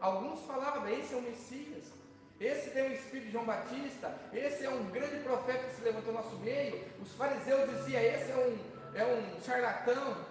alguns 0.00 0.44
falavam, 0.46 0.88
esse 0.88 1.14
é 1.14 1.16
o 1.16 1.22
Messias. 1.22 1.97
Esse 2.40 2.70
tem 2.70 2.88
o 2.88 2.92
espírito 2.92 3.26
de 3.26 3.32
João 3.32 3.44
Batista, 3.44 4.16
esse 4.32 4.64
é 4.64 4.70
um 4.70 4.84
grande 4.90 5.22
profeta 5.24 5.64
que 5.64 5.74
se 5.74 5.82
levantou 5.82 6.12
no 6.12 6.22
nosso 6.22 6.36
meio. 6.38 6.84
Os 7.02 7.12
fariseus 7.14 7.68
diziam, 7.70 8.00
esse 8.00 8.30
é 8.30 8.36
um, 8.36 8.96
é 8.96 9.04
um 9.04 9.40
charlatão. 9.42 10.24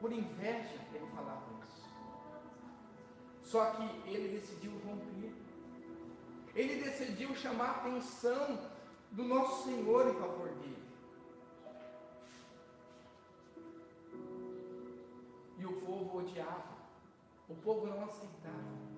Por 0.00 0.12
inveja, 0.12 0.80
ele 0.94 1.06
falava 1.14 1.42
isso. 1.62 1.88
Só 3.42 3.70
que 3.72 4.10
ele 4.10 4.38
decidiu 4.38 4.72
romper. 4.86 5.32
Ele 6.54 6.82
decidiu 6.82 7.34
chamar 7.34 7.66
a 7.66 7.76
atenção 7.76 8.70
do 9.12 9.24
nosso 9.24 9.64
Senhor 9.64 10.08
em 10.08 10.14
favor 10.14 10.48
dele. 10.48 10.76
odiava, 16.26 16.76
o 17.48 17.54
povo 17.54 17.86
não 17.86 18.04
aceitava. 18.04 18.95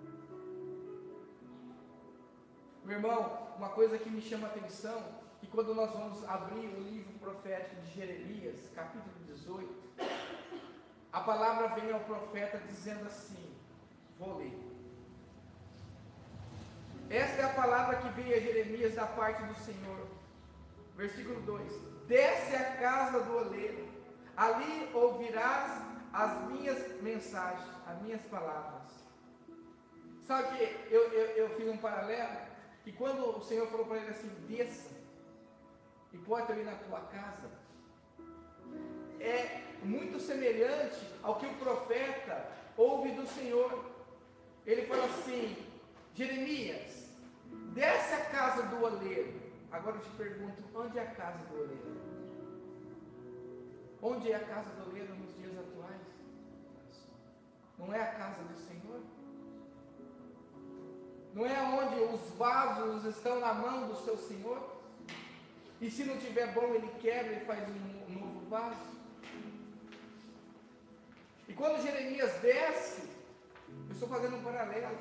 Meu 2.88 2.96
irmão, 2.96 3.48
uma 3.58 3.68
coisa 3.68 3.98
que 3.98 4.08
me 4.08 4.22
chama 4.22 4.46
a 4.46 4.50
atenção, 4.50 5.04
que 5.40 5.46
quando 5.46 5.74
nós 5.74 5.90
vamos 5.90 6.26
abrir 6.26 6.68
o 6.68 6.80
livro 6.80 7.12
profético 7.18 7.82
de 7.82 7.90
Jeremias, 7.90 8.56
capítulo 8.74 9.14
18, 9.26 9.68
a 11.12 11.20
palavra 11.20 11.68
vem 11.78 11.92
ao 11.92 12.00
profeta 12.00 12.56
dizendo 12.66 13.06
assim: 13.06 13.54
Vou 14.18 14.38
ler. 14.38 14.58
Esta 17.10 17.42
é 17.42 17.44
a 17.44 17.52
palavra 17.52 17.96
que 17.96 18.08
veio 18.22 18.34
a 18.34 18.40
Jeremias 18.40 18.94
da 18.94 19.04
parte 19.04 19.42
do 19.42 19.54
Senhor. 19.56 20.08
Versículo 20.96 21.42
2: 21.42 21.70
Desce 22.06 22.56
à 22.56 22.76
casa 22.78 23.20
do 23.20 23.36
oleiro, 23.36 23.86
ali 24.34 24.90
ouvirás 24.94 25.82
as 26.10 26.50
minhas 26.50 27.02
mensagens, 27.02 27.68
as 27.86 28.00
minhas 28.00 28.22
palavras. 28.22 29.04
Sabe 30.26 30.56
que 30.56 30.94
eu, 30.94 31.12
eu, 31.12 31.26
eu 31.36 31.50
fiz 31.50 31.68
um 31.68 31.76
paralelo? 31.76 32.47
Que 32.88 32.94
quando 32.94 33.36
o 33.36 33.42
Senhor 33.42 33.66
falou 33.68 33.84
para 33.84 33.98
ele 33.98 34.08
assim: 34.08 34.30
desça, 34.48 34.88
e 36.10 36.16
pode 36.16 36.50
ir 36.52 36.64
na 36.64 36.74
tua 36.74 37.00
casa, 37.00 37.50
é 39.20 39.62
muito 39.82 40.18
semelhante 40.18 40.98
ao 41.22 41.38
que 41.38 41.44
o 41.44 41.54
profeta 41.56 42.50
ouve 42.78 43.10
do 43.10 43.26
Senhor. 43.26 43.84
Ele 44.64 44.86
fala 44.86 45.04
assim: 45.04 45.54
Jeremias, 46.14 47.10
desce 47.74 48.14
a 48.14 48.24
casa 48.30 48.62
do 48.62 48.82
oleiro. 48.82 49.38
Agora 49.70 49.96
eu 49.96 50.02
te 50.02 50.10
pergunto: 50.16 50.62
onde 50.74 50.98
é 50.98 51.02
a 51.02 51.10
casa 51.10 51.44
do 51.44 51.56
oleiro? 51.56 52.00
Onde 54.00 54.32
é 54.32 54.36
a 54.36 54.46
casa 54.46 54.70
do 54.70 54.88
oleiro 54.88 55.14
nos 55.14 55.36
dias 55.36 55.52
atuais? 55.58 56.00
Não 57.76 57.92
é 57.92 58.00
a 58.00 58.14
casa 58.14 58.42
do 58.44 58.56
Senhor? 58.56 59.02
Não 61.34 61.46
é 61.46 61.60
onde 61.60 62.00
os 62.00 62.30
vasos 62.36 63.04
estão 63.04 63.40
na 63.40 63.52
mão 63.52 63.88
do 63.88 63.96
seu 64.04 64.16
Senhor? 64.16 64.78
E 65.80 65.90
se 65.90 66.04
não 66.04 66.18
tiver 66.18 66.52
bom, 66.52 66.74
ele 66.74 66.88
quebra 67.00 67.34
e 67.34 67.44
faz 67.46 67.68
um 67.68 68.12
novo 68.12 68.48
vaso? 68.48 68.98
E 71.46 71.52
quando 71.52 71.82
Jeremias 71.82 72.32
desce, 72.40 73.08
eu 73.88 73.92
estou 73.92 74.08
fazendo 74.08 74.36
um 74.36 74.42
paralelo. 74.42 74.96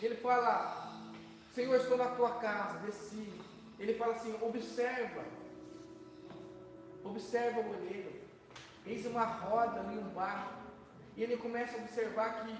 Ele 0.00 0.16
fala, 0.16 1.02
Senhor, 1.54 1.76
estou 1.76 1.96
na 1.96 2.08
tua 2.08 2.34
casa, 2.38 2.78
desci. 2.80 3.32
Ele 3.78 3.94
fala 3.94 4.14
assim, 4.14 4.36
observa, 4.42 5.24
observa 7.04 7.60
o 7.60 7.70
olheiro. 7.70 8.12
Eis 8.86 9.04
uma 9.06 9.24
roda 9.24 9.80
ali, 9.80 9.98
um 9.98 10.08
barro. 10.10 10.56
E 11.16 11.22
ele 11.22 11.36
começa 11.36 11.76
a 11.76 11.80
observar 11.80 12.44
que 12.44 12.56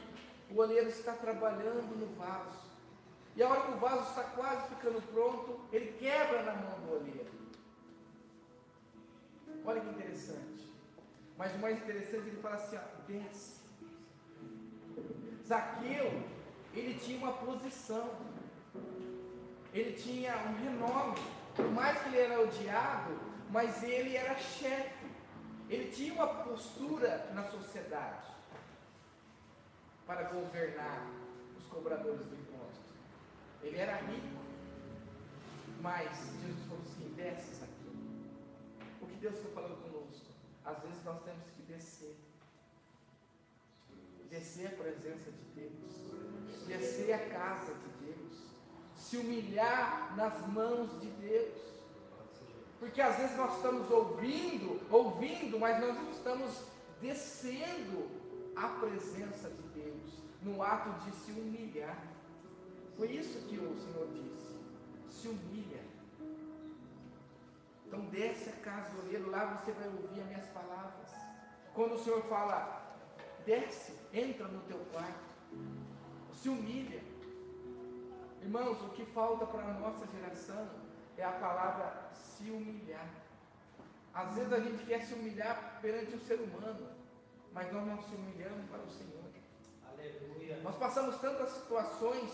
o 0.50 0.58
olheiro 0.58 0.88
está 0.88 1.12
trabalhando 1.12 1.96
no 1.96 2.06
vaso. 2.14 2.66
E 3.34 3.42
a 3.42 3.48
hora 3.48 3.62
que 3.62 3.72
o 3.72 3.78
vaso 3.78 4.08
está 4.08 4.24
quase 4.24 4.68
ficando 4.68 5.02
pronto, 5.12 5.60
ele 5.72 5.92
quebra 5.98 6.42
na 6.42 6.54
mão 6.54 6.80
do 6.80 6.92
olheiro. 6.94 7.30
Olha 9.64 9.80
que 9.80 9.90
interessante. 9.90 10.72
Mas 11.36 11.54
o 11.54 11.58
mais 11.58 11.76
interessante, 11.78 12.28
ele 12.28 12.40
fala 12.40 12.54
assim: 12.54 12.76
ó, 12.76 12.80
desce. 13.06 13.56
Zaqueu, 15.46 16.22
ele 16.74 16.98
tinha 16.98 17.18
uma 17.18 17.32
posição, 17.34 18.10
ele 19.72 19.92
tinha 19.92 20.34
um 20.36 20.54
renome. 20.64 21.18
Por 21.54 21.70
mais 21.70 21.98
que 22.00 22.08
ele 22.08 22.18
era 22.18 22.40
odiado, 22.40 23.18
mas 23.50 23.82
ele 23.82 24.16
era 24.16 24.36
chefe. 24.36 25.06
Ele 25.68 25.90
tinha 25.90 26.14
uma 26.14 26.28
postura 26.28 27.30
na 27.34 27.44
sociedade 27.44 28.35
para 30.06 30.22
governar 30.24 31.10
os 31.58 31.66
cobradores 31.66 32.24
do 32.26 32.34
imposto. 32.34 32.86
Ele 33.62 33.76
era 33.76 33.96
rico, 33.96 34.38
mas 35.80 36.08
Jesus 36.40 36.64
falou 36.68 36.82
assim: 36.84 37.12
desce 37.16 37.64
aqui. 37.64 37.74
O 39.02 39.06
que 39.06 39.16
Deus 39.16 39.34
está 39.34 39.48
falando 39.48 39.82
conosco? 39.82 40.26
Às 40.64 40.78
vezes 40.82 41.04
nós 41.04 41.22
temos 41.24 41.44
que 41.56 41.62
descer. 41.62 42.16
Descer 44.30 44.66
a 44.68 44.70
presença 44.70 45.30
de 45.30 45.44
Deus. 45.54 46.66
Descer 46.66 47.12
a 47.12 47.28
casa 47.28 47.74
de 47.74 48.06
Deus. 48.06 48.42
Se 48.96 49.16
humilhar 49.16 50.16
nas 50.16 50.46
mãos 50.48 51.00
de 51.00 51.08
Deus. 51.10 51.66
Porque 52.78 53.00
às 53.00 53.16
vezes 53.16 53.36
nós 53.36 53.56
estamos 53.56 53.90
ouvindo, 53.90 54.80
ouvindo, 54.90 55.58
mas 55.58 55.80
nós 55.80 55.94
não 55.94 56.10
estamos 56.10 56.62
descendo 57.00 58.08
a 58.54 58.68
presença 58.68 59.48
de 59.50 59.65
no 60.46 60.62
ato 60.62 60.90
de 61.04 61.10
se 61.10 61.32
humilhar. 61.32 61.98
Foi 62.96 63.08
isso 63.08 63.46
que 63.48 63.58
o 63.58 63.76
Senhor 63.76 64.08
disse. 64.12 64.56
Se 65.10 65.28
humilha. 65.28 65.82
Então 67.86 68.00
desce 68.06 68.48
a 68.50 68.52
casa 68.52 68.90
do 68.90 69.02
oleiro, 69.02 69.30
lá 69.30 69.56
você 69.56 69.72
vai 69.72 69.88
ouvir 69.88 70.20
as 70.20 70.26
minhas 70.26 70.46
palavras. 70.46 71.10
Quando 71.74 71.94
o 71.94 71.98
Senhor 71.98 72.22
fala, 72.22 72.96
desce, 73.44 73.92
entra 74.12 74.46
no 74.46 74.60
teu 74.62 74.78
quarto, 74.92 75.26
se 76.32 76.48
humilha. 76.48 77.02
Irmãos, 78.40 78.80
o 78.82 78.90
que 78.90 79.04
falta 79.06 79.46
para 79.46 79.64
a 79.64 79.74
nossa 79.74 80.06
geração 80.06 80.68
é 81.16 81.24
a 81.24 81.32
palavra 81.32 82.10
se 82.14 82.50
humilhar. 82.50 83.08
Às 84.14 84.34
vezes 84.34 84.52
a 84.52 84.60
gente 84.60 84.84
quer 84.86 85.02
se 85.02 85.14
humilhar 85.14 85.78
perante 85.82 86.14
o 86.14 86.20
ser 86.20 86.40
humano, 86.40 86.88
mas 87.52 87.72
nós 87.72 87.86
não 87.86 88.00
se 88.02 88.14
humilhamos 88.14 88.68
para 88.70 88.82
o 88.82 88.90
Senhor. 88.90 89.25
Nós 90.62 90.76
passamos 90.76 91.16
tantas 91.20 91.50
situações, 91.50 92.30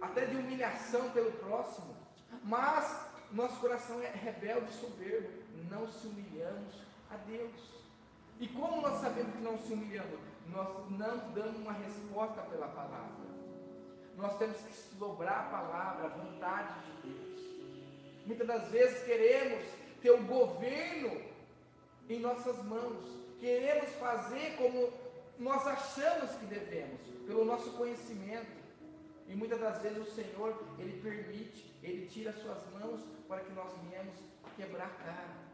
até 0.00 0.26
de 0.26 0.36
humilhação 0.36 1.10
pelo 1.10 1.32
próximo, 1.32 1.94
mas 2.42 3.08
nosso 3.30 3.60
coração 3.60 4.00
é 4.02 4.08
rebelde 4.10 4.70
e 4.70 4.74
soberbo, 4.74 5.28
não 5.70 5.88
se 5.88 6.06
humilhamos 6.06 6.74
a 7.10 7.16
Deus. 7.16 7.74
E 8.38 8.48
como 8.48 8.80
nós 8.80 9.00
sabemos 9.00 9.34
que 9.34 9.42
não 9.42 9.58
se 9.58 9.72
humilhamos? 9.72 10.20
Nós 10.48 10.90
não 10.90 11.32
damos 11.32 11.56
uma 11.56 11.72
resposta 11.72 12.42
pela 12.42 12.68
palavra. 12.68 13.24
Nós 14.16 14.36
temos 14.38 14.56
que 14.58 14.94
dobrar 14.96 15.40
a 15.40 15.50
palavra, 15.50 16.06
a 16.06 16.08
vontade 16.08 16.74
de 16.84 17.08
Deus. 17.08 17.40
Muitas 18.26 18.46
das 18.46 18.68
vezes 18.68 19.02
queremos 19.04 19.64
ter 20.00 20.10
o 20.10 20.22
governo 20.24 21.20
em 22.08 22.20
nossas 22.20 22.62
mãos, 22.64 23.04
queremos 23.40 23.90
fazer 23.94 24.56
como 24.56 24.92
nós 25.38 25.66
achamos 25.66 26.30
que 26.32 26.46
devemos, 26.46 27.00
pelo 27.26 27.44
nosso 27.44 27.70
conhecimento. 27.72 28.64
E 29.26 29.34
muitas 29.34 29.60
das 29.60 29.80
vezes 29.80 30.06
o 30.06 30.10
Senhor, 30.14 30.62
Ele 30.78 31.00
permite, 31.00 31.74
Ele 31.82 32.06
tira 32.06 32.30
as 32.30 32.38
suas 32.38 32.58
mãos 32.72 33.00
para 33.26 33.40
que 33.40 33.52
nós 33.52 33.72
venhamos 33.82 34.14
quebrar 34.56 34.86
a 34.86 35.04
cara. 35.04 35.44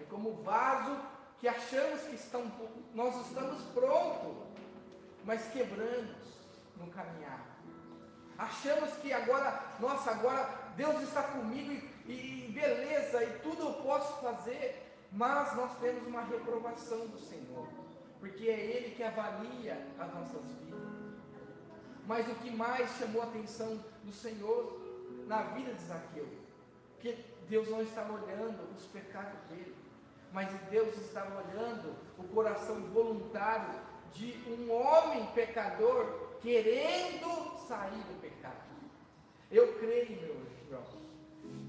É 0.00 0.04
como 0.04 0.30
o 0.30 0.42
vaso 0.42 0.98
que 1.38 1.48
achamos 1.48 2.00
que 2.02 2.16
estão, 2.16 2.50
nós 2.94 3.26
estamos 3.26 3.62
prontos, 3.72 4.36
mas 5.24 5.46
quebramos 5.52 6.16
no 6.76 6.88
caminhar. 6.88 7.54
Achamos 8.36 8.90
que 8.94 9.12
agora, 9.12 9.62
nossa, 9.78 10.10
agora 10.10 10.72
Deus 10.76 11.02
está 11.02 11.22
comigo 11.22 11.72
e, 12.06 12.48
e 12.48 12.52
beleza, 12.52 13.22
e 13.22 13.38
tudo 13.40 13.62
eu 13.62 13.74
posso 13.74 14.20
fazer, 14.20 14.92
mas 15.12 15.54
nós 15.56 15.78
temos 15.78 16.04
uma 16.06 16.22
reprovação 16.22 17.06
do 17.06 17.18
Senhor, 17.18 17.68
porque 18.18 18.48
é 18.48 18.58
Ele 18.58 18.94
que 18.96 19.02
avalia 19.02 19.86
as 19.98 20.12
nossas 20.12 20.42
vidas. 20.60 21.03
Mas 22.06 22.28
o 22.28 22.34
que 22.36 22.50
mais 22.50 22.90
chamou 22.98 23.22
a 23.22 23.26
atenção 23.26 23.82
do 24.02 24.12
Senhor 24.12 24.80
na 25.26 25.42
vida 25.42 25.72
de 25.72 25.82
Zaqueu, 25.82 26.28
que 27.00 27.24
Deus 27.48 27.68
não 27.68 27.82
estava 27.82 28.12
olhando 28.12 28.70
os 28.74 28.84
pecados 28.86 29.38
dele, 29.48 29.74
mas 30.32 30.50
Deus 30.70 30.96
estava 30.98 31.42
olhando 31.42 31.94
o 32.18 32.24
coração 32.24 32.80
voluntário 32.92 33.80
de 34.12 34.32
um 34.48 34.70
homem 34.72 35.26
pecador 35.34 36.38
querendo 36.40 37.58
sair 37.66 38.02
do 38.02 38.20
pecado. 38.20 38.54
Eu 39.50 39.74
creio, 39.78 40.20
meu 40.20 40.30
irmão, 40.30 40.44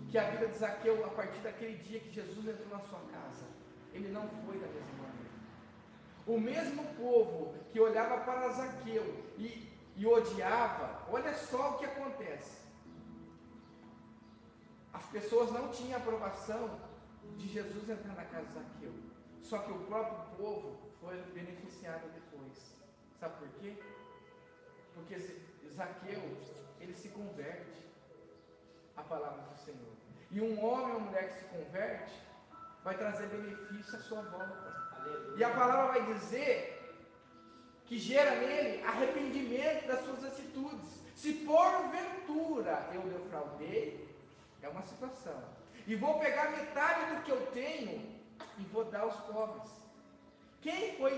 que 0.10 0.18
a 0.18 0.30
vida 0.30 0.48
de 0.48 0.58
Zaqueu, 0.58 1.06
a 1.06 1.10
partir 1.10 1.40
daquele 1.40 1.78
dia 1.78 2.00
que 2.00 2.10
Jesus 2.10 2.48
entrou 2.48 2.70
na 2.70 2.80
sua 2.80 3.00
casa, 3.12 3.46
ele 3.94 4.10
não 4.10 4.28
foi 4.46 4.58
da 4.60 4.68
mesma 4.68 4.94
maneira. 4.94 5.30
O 6.26 6.40
mesmo 6.40 6.84
povo 6.96 7.54
que 7.72 7.80
olhava 7.80 8.22
para 8.22 8.50
Zaqueu 8.50 9.24
e, 9.38 9.70
e 9.96 10.06
odiava, 10.06 11.04
olha 11.10 11.34
só 11.34 11.72
o 11.72 11.78
que 11.78 11.86
acontece. 11.86 12.62
As 14.94 15.06
pessoas 15.08 15.52
não 15.52 15.70
tinham 15.70 15.98
aprovação 15.98 16.80
de 17.38 17.48
Jesus 17.48 17.90
entrar 17.90 18.14
na 18.14 18.26
casa 18.26 18.46
de 18.46 18.54
Zaqueu. 18.54 18.94
Só 19.42 19.60
que 19.60 19.72
o 19.72 19.80
próprio 19.86 20.38
povo 20.38 20.80
foi 21.00 21.22
beneficiado 21.34 22.12
depois. 22.14 22.76
Sabe 23.20 23.36
por 23.40 23.48
quê? 23.60 23.78
Porque 24.94 25.18
Zaqueu, 25.74 26.38
ele 26.80 26.94
se 26.94 27.10
converte 27.10 27.86
à 28.96 29.04
palavra 29.04 29.42
do 29.44 29.58
Senhor. 29.58 29.96
E 30.32 30.42
um 30.42 30.64
homem 30.64 30.96
ou 30.96 31.00
mulher 31.02 31.30
que 31.30 31.40
se 31.40 31.46
converte 31.46 32.22
vai 32.84 32.98
trazer 32.98 33.28
benefício 33.28 33.98
à 33.98 34.02
sua 34.02 34.22
volta. 34.22 34.96
Aleluia. 34.98 35.38
E 35.38 35.44
a 35.44 35.50
palavra 35.50 36.00
vai 36.00 36.14
dizer 36.14 36.85
que 37.86 37.98
gera 37.98 38.36
nele 38.36 38.84
arrependimento 38.84 39.88
das 39.88 40.04
suas 40.04 40.24
atitudes. 40.26 41.04
Se 41.16 41.34
porventura 41.34 42.90
eu 42.94 43.02
defraudei, 43.02 44.08
é 44.62 44.70
uma 44.70 44.82
situação, 44.82 45.44
e 45.88 45.96
vou 45.96 46.20
pegar 46.20 46.52
metade 46.52 47.16
do 47.16 47.22
que 47.22 47.32
eu 47.32 47.46
tenho 47.48 48.02
e 48.58 48.64
vou 48.64 48.86
dar 48.86 49.02
aos 49.02 49.16
pobres. 49.18 49.70
Quem 50.62 50.96
foi 50.98 51.14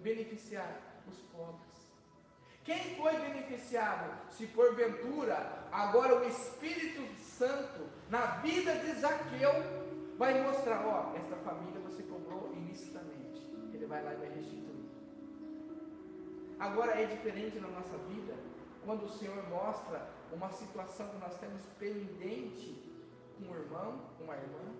beneficiado? 0.00 0.82
Os 1.08 1.18
pobres. 1.32 1.74
Quem 2.64 2.94
foi 2.96 3.12
beneficiado? 3.18 4.30
Se 4.30 4.46
porventura 4.46 5.66
agora 5.70 6.16
o 6.16 6.28
Espírito 6.28 7.02
Santo 7.18 7.90
na 8.08 8.26
vida 8.36 8.74
de 8.76 8.92
Zaqueu 8.92 9.52
vai 10.16 10.40
mostrar, 10.40 10.86
ó, 10.86 11.14
esta 11.16 11.36
família 11.36 11.80
você 11.80 12.02
cobrou 12.04 12.54
ilicitamente. 12.54 13.42
Ele 13.72 13.86
vai 13.86 14.02
lá 14.02 14.14
e 14.14 14.16
vai 14.16 14.28
restituir. 14.28 14.63
Agora 16.64 16.98
é 16.98 17.04
diferente 17.04 17.60
na 17.60 17.68
nossa 17.68 17.98
vida 18.08 18.34
quando 18.86 19.04
o 19.04 19.08
Senhor 19.10 19.36
mostra 19.50 20.08
uma 20.32 20.50
situação 20.50 21.10
que 21.10 21.18
nós 21.18 21.38
temos 21.38 21.60
pendente 21.78 22.82
com 23.36 23.52
um 23.52 23.54
irmão, 23.54 24.00
com 24.16 24.24
uma 24.24 24.34
irmã, 24.34 24.72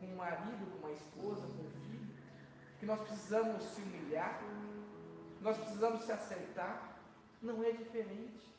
com 0.00 0.06
um 0.06 0.16
marido, 0.16 0.72
com 0.72 0.78
uma 0.78 0.90
esposa, 0.90 1.46
com 1.46 1.62
um 1.62 1.70
filho, 1.70 2.16
que 2.80 2.84
nós 2.84 3.00
precisamos 3.00 3.62
se 3.62 3.80
humilhar, 3.82 4.42
nós 5.40 5.56
precisamos 5.56 6.02
se 6.02 6.10
aceitar. 6.10 6.98
Não 7.40 7.62
é 7.62 7.70
diferente. 7.70 8.52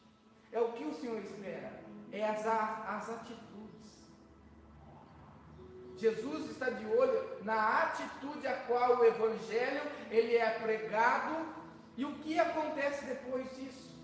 É 0.49 0.61
o 0.61 0.71
que 0.71 0.85
o 0.85 0.93
Senhor 0.93 1.19
espera, 1.19 1.83
é 2.13 2.25
as, 2.25 2.47
as 2.47 3.09
atitudes. 3.09 4.07
Jesus 5.97 6.51
está 6.51 6.69
de 6.69 6.85
olho 6.85 7.43
na 7.43 7.83
atitude 7.83 8.47
a 8.47 8.55
qual 8.61 8.99
o 8.99 9.03
Evangelho 9.03 9.81
ele 10.09 10.37
é 10.37 10.57
pregado 10.59 11.64
e 11.97 12.05
o 12.05 12.13
que 12.19 12.39
acontece 12.39 13.05
depois 13.05 13.55
disso? 13.55 13.95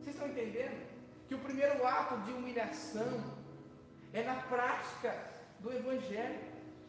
Vocês 0.00 0.14
estão 0.14 0.28
entendendo? 0.28 0.86
Que 1.28 1.34
o 1.34 1.38
primeiro 1.38 1.86
ato 1.86 2.18
de 2.18 2.32
humilhação 2.32 3.36
é 4.12 4.22
na 4.22 4.34
prática 4.34 5.14
do 5.60 5.72
Evangelho. 5.72 6.40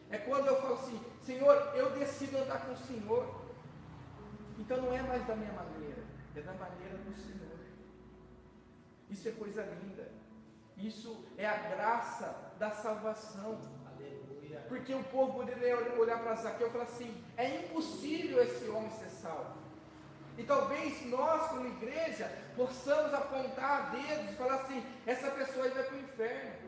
É 0.10 0.18
quando 0.18 0.48
eu 0.48 0.62
falo 0.62 0.76
assim, 0.76 1.02
Senhor, 1.22 1.56
eu 1.76 1.90
decido 1.92 2.38
andar 2.38 2.66
com 2.66 2.74
o 2.74 2.78
Senhor. 2.78 3.46
Então 4.58 4.82
não 4.82 4.94
é 4.94 5.02
mais 5.02 5.26
da 5.28 5.36
minha 5.36 5.52
maneira, 5.52 6.04
é 6.36 6.42
da 6.42 6.54
maneira 6.54 6.98
do 6.98 7.14
Senhor. 7.16 7.58
Isso 9.10 9.28
é 9.28 9.32
coisa 9.32 9.64
linda. 9.64 10.10
Isso 10.78 11.26
é 11.38 11.46
a 11.46 11.58
graça 11.58 12.54
da 12.60 12.72
salvação. 12.72 13.60
Porque 14.68 14.94
o 14.94 15.04
povo 15.06 15.34
poderia 15.34 15.78
olhar 16.00 16.20
para 16.22 16.36
Zaqueu 16.36 16.68
e 16.68 16.72
falar 16.72 16.84
assim: 16.84 17.24
é 17.36 17.58
impossível 17.58 18.42
esse 18.42 18.68
homem 18.70 18.90
ser 18.92 19.10
salvo. 19.10 19.58
E 20.38 20.44
talvez 20.44 21.06
nós, 21.08 21.50
como 21.50 21.66
igreja, 21.66 22.32
possamos 22.56 23.14
apontar 23.14 23.92
dedos 23.92 24.32
e 24.32 24.36
falar 24.36 24.56
assim: 24.62 24.84
essa 25.06 25.32
pessoa 25.32 25.66
aí 25.66 25.72
vai 25.72 25.84
para 25.84 25.96
o 25.96 26.00
inferno. 26.00 26.68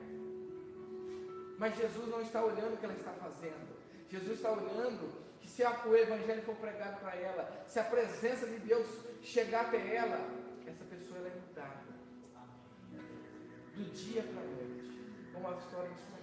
Mas 1.57 1.77
Jesus 1.77 2.07
não 2.07 2.21
está 2.21 2.43
olhando 2.43 2.73
o 2.73 2.77
que 2.77 2.85
ela 2.85 2.95
está 2.95 3.11
fazendo. 3.11 3.77
Jesus 4.09 4.37
está 4.37 4.51
olhando 4.51 5.11
que 5.39 5.47
se 5.47 5.63
o 5.63 5.95
evangelho 5.95 6.41
for 6.43 6.55
pregado 6.55 6.99
para 6.99 7.15
ela, 7.15 7.63
se 7.67 7.79
a 7.79 7.83
presença 7.83 8.47
de 8.47 8.59
Deus 8.59 8.87
chegar 9.21 9.65
até 9.65 9.95
ela, 9.95 10.19
essa 10.65 10.83
pessoa 10.85 11.19
é 11.19 11.31
mudada. 11.35 11.89
Do 13.75 13.83
dia 13.93 14.23
para 14.23 14.41
a 14.41 14.45
noite. 14.45 14.99
Como 15.33 15.47
a 15.47 15.57
história 15.57 15.89
de 15.89 16.18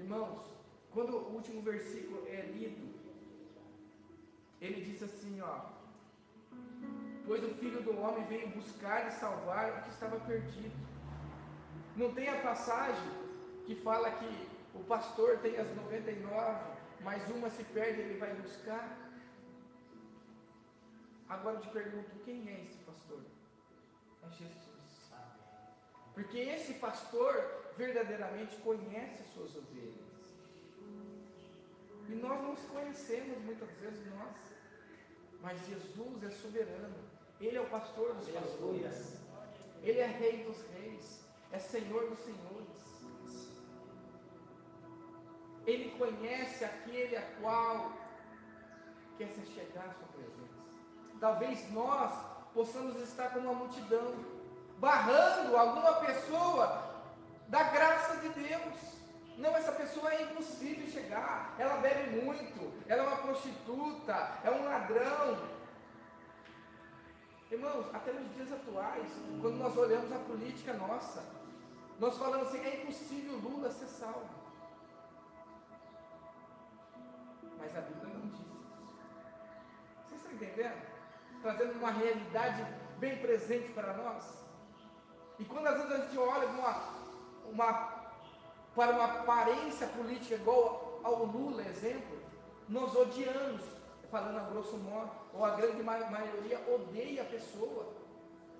Irmãos, 0.00 0.40
quando 0.92 1.16
o 1.16 1.34
último 1.34 1.60
versículo 1.62 2.26
é 2.26 2.40
lido, 2.40 2.86
ele 4.60 4.80
diz 4.80 5.02
assim, 5.02 5.40
ó: 5.42 5.56
Pois 7.26 7.44
o 7.44 7.54
filho 7.60 7.82
do 7.82 7.98
homem 8.00 8.24
veio 8.26 8.48
buscar 8.48 9.08
e 9.08 9.12
salvar 9.12 9.78
o 9.78 9.82
que 9.82 9.90
estava 9.90 10.18
perdido. 10.20 10.74
Não 11.96 12.14
tem 12.14 12.28
a 12.28 12.40
passagem 12.40 13.10
que 13.66 13.74
fala 13.74 14.10
que 14.10 14.48
o 14.74 14.82
pastor 14.84 15.38
tem 15.38 15.58
as 15.58 15.74
99, 15.76 16.72
mas 17.02 17.28
uma 17.28 17.50
se 17.50 17.64
perde, 17.64 18.00
ele 18.00 18.18
vai 18.18 18.34
buscar. 18.34 18.98
Agora 21.28 21.56
eu 21.56 21.60
te 21.60 21.68
pergunto, 21.68 22.10
quem 22.24 22.48
é 22.48 22.64
esse 22.64 22.78
pastor? 22.78 23.20
É 24.22 24.30
Jesus. 24.30 25.12
Porque 26.14 26.38
esse 26.38 26.74
pastor 26.74 27.59
verdadeiramente 27.80 28.56
conhece 28.58 29.24
suas 29.32 29.56
ovelhas. 29.56 29.94
E 32.08 32.14
nós 32.14 32.42
não 32.42 32.54
conhecemos 32.74 33.38
muitas 33.42 33.70
vezes 33.82 34.06
nós. 34.14 34.36
Mas 35.40 35.66
Jesus 35.66 36.22
é 36.24 36.30
soberano. 36.30 36.98
Ele 37.40 37.56
é 37.56 37.60
o 37.60 37.70
pastor 37.70 38.14
dos 38.14 38.28
pastores. 38.28 39.16
Ele 39.82 39.98
é 39.98 40.06
rei 40.06 40.44
dos 40.44 40.60
reis. 40.74 41.24
É 41.50 41.58
senhor 41.58 42.08
dos 42.10 42.18
senhores. 42.18 42.80
Ele 45.66 45.90
conhece 45.96 46.64
aquele 46.64 47.16
a 47.16 47.22
qual 47.40 47.92
quer 49.16 49.28
se 49.28 49.46
chegar 49.46 49.86
à 49.86 49.92
sua 49.92 50.08
presença. 50.08 50.60
Talvez 51.18 51.70
nós 51.72 52.12
possamos 52.52 52.96
estar 53.00 53.30
como 53.32 53.50
uma 53.50 53.54
multidão, 53.54 54.12
barrando 54.78 55.56
alguma 55.56 55.94
pessoa 56.06 56.89
da 57.50 57.64
graça 57.64 58.16
de 58.18 58.28
Deus. 58.28 58.78
Não, 59.36 59.56
essa 59.56 59.72
pessoa 59.72 60.12
é 60.14 60.22
impossível 60.22 60.86
chegar. 60.86 61.54
Ela 61.58 61.76
bebe 61.78 62.22
muito, 62.22 62.72
ela 62.86 63.02
é 63.02 63.06
uma 63.06 63.16
prostituta, 63.16 64.38
é 64.44 64.50
um 64.50 64.64
ladrão. 64.64 65.48
Irmãos, 67.50 67.92
até 67.92 68.12
nos 68.12 68.32
dias 68.34 68.52
atuais, 68.52 69.10
quando 69.40 69.56
nós 69.56 69.76
olhamos 69.76 70.12
a 70.12 70.18
política 70.20 70.72
nossa, 70.74 71.24
nós 71.98 72.16
falamos 72.16 72.48
assim: 72.48 72.64
é 72.64 72.82
impossível 72.82 73.36
Lula 73.38 73.70
ser 73.72 73.86
salvo. 73.86 74.30
Mas 77.58 77.76
a 77.76 77.80
Bíblia 77.80 78.14
não 78.14 78.20
diz 78.28 78.40
isso. 78.40 78.94
Vocês 80.06 80.20
estão 80.20 80.32
entendendo? 80.34 80.80
Trazendo 81.42 81.72
uma 81.78 81.90
realidade 81.90 82.64
bem 82.98 83.18
presente 83.18 83.72
para 83.72 83.94
nós. 83.94 84.38
E 85.38 85.44
quando 85.44 85.66
às 85.66 85.76
vezes 85.78 85.92
a 85.92 86.06
gente 86.06 86.18
olha 86.18 86.46
uma, 86.48 86.99
uma, 87.52 87.72
para 88.74 88.92
uma 88.92 89.04
aparência 89.04 89.86
política 89.88 90.34
igual 90.34 91.00
ao 91.02 91.24
Lula, 91.24 91.62
exemplo, 91.62 92.18
nós 92.68 92.94
odiamos, 92.94 93.62
falando 94.10 94.38
a 94.38 94.50
grosso 94.50 94.76
modo, 94.76 95.10
ou 95.34 95.44
a 95.44 95.50
grande 95.50 95.82
maioria 95.82 96.60
odeia 96.72 97.22
a 97.22 97.26
pessoa, 97.26 97.86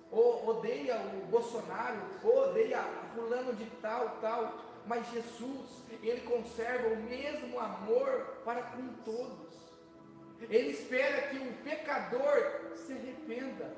ou 0.09 0.47
odeia 0.49 0.97
o 0.97 1.25
Bolsonaro, 1.27 2.01
ou 2.23 2.49
odeia 2.49 2.83
fulano 3.15 3.53
de 3.53 3.65
tal, 3.81 4.17
tal, 4.21 4.53
mas 4.85 5.09
Jesus, 5.11 5.83
ele 6.01 6.21
conserva 6.21 6.89
o 6.89 6.97
mesmo 6.97 7.59
amor 7.59 8.41
para 8.43 8.61
com 8.63 8.87
todos. 9.05 9.51
Ele 10.41 10.71
espera 10.71 11.27
que 11.27 11.37
o 11.37 11.53
pecador 11.63 12.75
se 12.75 12.93
arrependa. 12.93 13.73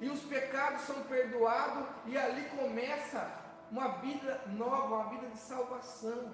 E 0.00 0.08
os 0.08 0.20
pecados 0.20 0.82
são 0.82 1.02
perdoados 1.04 1.86
e 2.06 2.16
ali 2.16 2.44
começa 2.56 3.43
uma 3.70 3.88
vida 3.98 4.42
nova, 4.48 4.94
uma 4.94 5.10
vida 5.10 5.26
de 5.28 5.38
salvação. 5.38 6.32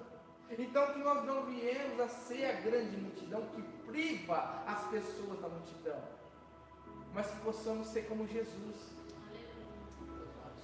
Então 0.49 0.93
que 0.93 0.99
nós 0.99 1.25
não 1.25 1.45
viemos 1.45 1.99
a 1.99 2.07
ser 2.07 2.45
a 2.45 2.61
grande 2.61 2.97
multidão 2.97 3.41
que 3.55 3.61
priva 3.87 4.63
as 4.67 4.83
pessoas 4.89 5.39
da 5.39 5.47
multidão, 5.47 5.99
mas 7.13 7.27
que 7.27 7.39
possamos 7.39 7.87
ser 7.87 8.03
como 8.07 8.27
Jesus. 8.27 8.91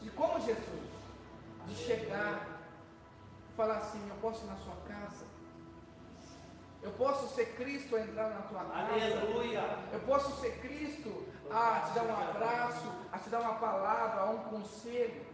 E 0.01 0.09
como 0.09 0.39
Jesus, 0.39 0.89
de 1.67 1.75
chegar 1.75 2.59
e 3.49 3.55
falar 3.55 3.77
assim, 3.77 4.05
eu 4.09 4.15
posso 4.17 4.45
ir 4.45 4.47
na 4.47 4.57
sua 4.57 4.75
casa, 4.87 5.25
eu 6.81 6.91
posso 6.91 7.33
ser 7.35 7.55
Cristo 7.55 7.95
a 7.95 8.01
entrar 8.01 8.29
na 8.29 8.41
tua 8.43 8.63
casa. 8.63 8.93
Aleluia. 8.93 9.77
Eu 9.91 9.99
posso 10.01 10.39
ser 10.39 10.59
Cristo 10.59 11.27
a 11.51 11.81
te 11.81 11.95
dar 11.95 12.03
um 12.03 12.29
abraço, 12.29 12.91
a 13.11 13.19
te 13.19 13.29
dar 13.29 13.41
uma 13.41 13.55
palavra, 13.55 14.21
a 14.21 14.29
um 14.29 14.37
conselho. 14.43 15.25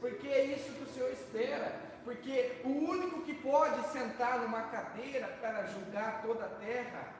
Porque 0.00 0.26
é 0.26 0.44
isso 0.44 0.72
que 0.72 0.82
o 0.84 0.86
Senhor 0.86 1.12
espera. 1.12 1.90
Porque 2.04 2.60
o 2.64 2.68
único 2.68 3.22
que 3.22 3.34
pode 3.34 3.86
sentar 3.88 4.40
numa 4.40 4.62
cadeira 4.62 5.28
para 5.40 5.66
julgar 5.66 6.22
toda 6.22 6.46
a 6.46 6.48
terra 6.48 7.14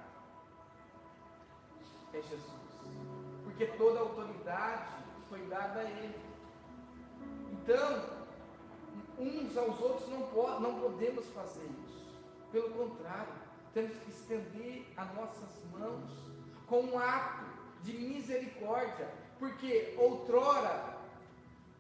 é 2.15 2.23
Jesus. 2.23 2.61
Porque 3.45 3.67
toda 3.67 3.99
a 3.99 4.03
autoridade 4.03 4.89
foi 5.29 5.41
dada 5.47 5.81
a 5.81 5.85
Ele. 5.85 6.19
Então, 7.53 8.21
uns 9.19 9.57
aos 9.57 9.81
outros 9.81 10.09
não, 10.09 10.61
não 10.61 10.81
podemos 10.81 11.27
fazer 11.27 11.69
isso. 11.87 12.19
Pelo 12.51 12.71
contrário, 12.71 13.33
temos 13.75 13.97
que 13.99 14.11
estender 14.11 14.87
as 14.97 15.15
nossas 15.15 15.51
mãos 15.73 16.11
com 16.67 16.81
um 16.81 16.99
ato 16.99 17.45
de 17.83 17.93
misericórdia. 17.93 19.09
Porque 19.39 19.95
outrora 19.99 21.00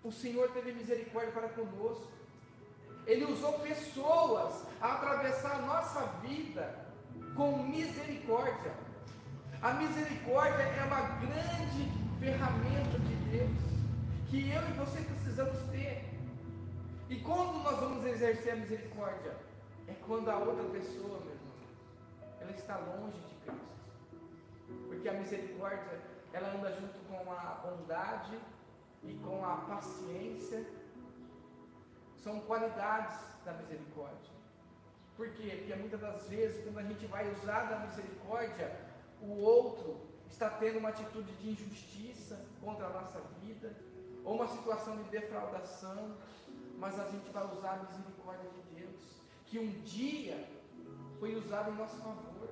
o 0.03 0.11
Senhor 0.11 0.51
teve 0.53 0.73
misericórdia 0.73 1.33
para 1.33 1.49
conosco. 1.49 2.09
Ele 3.07 3.25
usou 3.25 3.55
pessoas 3.61 4.65
a 4.81 4.95
atravessar 4.95 5.57
a 5.57 5.63
nossa 5.63 6.01
vida 6.23 6.87
com 7.35 7.63
misericórdia. 7.65 8.73
A 9.61 9.73
misericórdia 9.75 10.63
é 10.63 10.85
uma 10.85 11.01
grande 11.21 11.91
ferramenta 12.19 12.99
de 12.99 13.15
Deus 13.31 13.71
que 14.31 14.49
eu 14.49 14.63
e 14.63 14.73
você 14.75 15.01
precisamos 15.03 15.59
ter. 15.71 16.09
E 17.09 17.17
quando 17.21 17.63
nós 17.63 17.79
vamos 17.81 18.05
exercer 18.07 18.53
a 18.53 18.57
misericórdia? 18.57 19.37
É 19.89 19.95
quando 20.07 20.29
a 20.29 20.39
outra 20.39 20.63
pessoa, 20.71 21.19
meu 21.21 21.35
irmão, 21.35 21.57
ela 22.41 22.53
está 22.53 22.77
longe 22.79 23.19
de 23.19 23.35
Cristo. 23.45 23.67
Porque 24.87 25.09
a 25.09 25.15
misericórdia, 25.15 26.01
ela 26.33 26.55
anda 26.55 26.73
junto 26.73 26.99
com 27.09 27.33
a 27.33 27.61
bondade 27.65 28.39
e 29.03 29.15
com 29.15 29.45
a 29.45 29.57
paciência. 29.57 30.67
São 32.17 32.41
qualidades 32.41 33.19
da 33.45 33.53
misericórdia. 33.55 34.33
Por 35.17 35.31
quê? 35.31 35.57
Porque 35.59 35.75
muitas 35.77 36.01
das 36.01 36.29
vezes, 36.29 36.63
quando 36.65 36.79
a 36.79 36.83
gente 36.83 37.07
vai 37.07 37.31
usar 37.31 37.65
da 37.65 37.79
misericórdia, 37.81 38.75
o 39.21 39.33
outro 39.41 40.01
está 40.29 40.49
tendo 40.51 40.79
uma 40.79 40.91
atitude 40.91 41.33
de 41.35 41.51
injustiça 41.51 42.47
contra 42.63 42.87
a 42.87 42.91
nossa 42.91 43.21
vida, 43.43 43.77
ou 44.25 44.35
uma 44.37 44.47
situação 44.47 44.97
de 45.03 45.11
defraudação, 45.11 46.17
mas 46.79 46.99
a 46.99 47.05
gente 47.11 47.29
vai 47.31 47.45
usar 47.53 47.73
a 47.73 47.83
misericórdia 47.85 48.51
de 48.51 48.81
Deus, 48.81 49.23
que 49.47 49.59
um 49.59 49.71
dia 49.83 50.49
foi 51.19 51.35
usada 51.35 51.71
em 51.71 51.75
nosso 51.75 51.97
favor, 51.97 52.49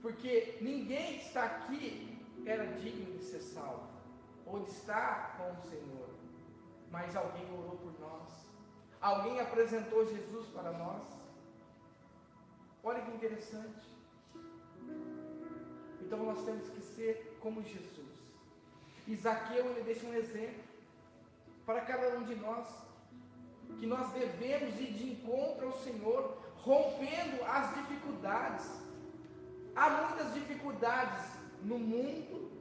porque 0.00 0.58
ninguém 0.60 1.18
que 1.18 1.26
está 1.26 1.44
aqui 1.44 2.18
era 2.44 2.66
digno 2.74 3.18
de 3.18 3.24
ser 3.24 3.40
salvo, 3.40 3.88
ou 4.46 4.62
estar 4.62 5.36
com 5.36 5.52
o 5.52 5.70
Senhor, 5.70 6.08
mas 6.90 7.16
alguém 7.16 7.46
orou 7.52 7.76
por 7.78 7.98
nós, 8.00 8.46
alguém 9.00 9.40
apresentou 9.40 10.06
Jesus 10.06 10.46
para 10.48 10.72
nós. 10.72 11.02
Olha 12.84 13.00
que 13.02 13.12
interessante. 13.12 13.92
Então 16.00 16.24
nós 16.24 16.44
temos 16.44 16.68
que 16.68 16.82
ser 16.82 17.38
como 17.40 17.62
Jesus. 17.62 18.12
Isaqueu 19.06 19.66
ele 19.70 19.82
deixa 19.82 20.06
um 20.06 20.14
exemplo 20.14 20.62
para 21.64 21.80
cada 21.82 22.18
um 22.18 22.24
de 22.24 22.34
nós, 22.34 22.68
que 23.78 23.86
nós 23.86 24.12
devemos 24.12 24.78
ir 24.80 24.92
de 24.92 25.10
encontro 25.12 25.66
ao 25.66 25.78
Senhor, 25.78 26.38
rompendo 26.56 27.42
as 27.44 27.74
dificuldades. 27.74 28.70
Há 29.74 29.90
muitas 29.90 30.34
dificuldades 30.34 31.24
no 31.62 31.78
mundo, 31.78 32.51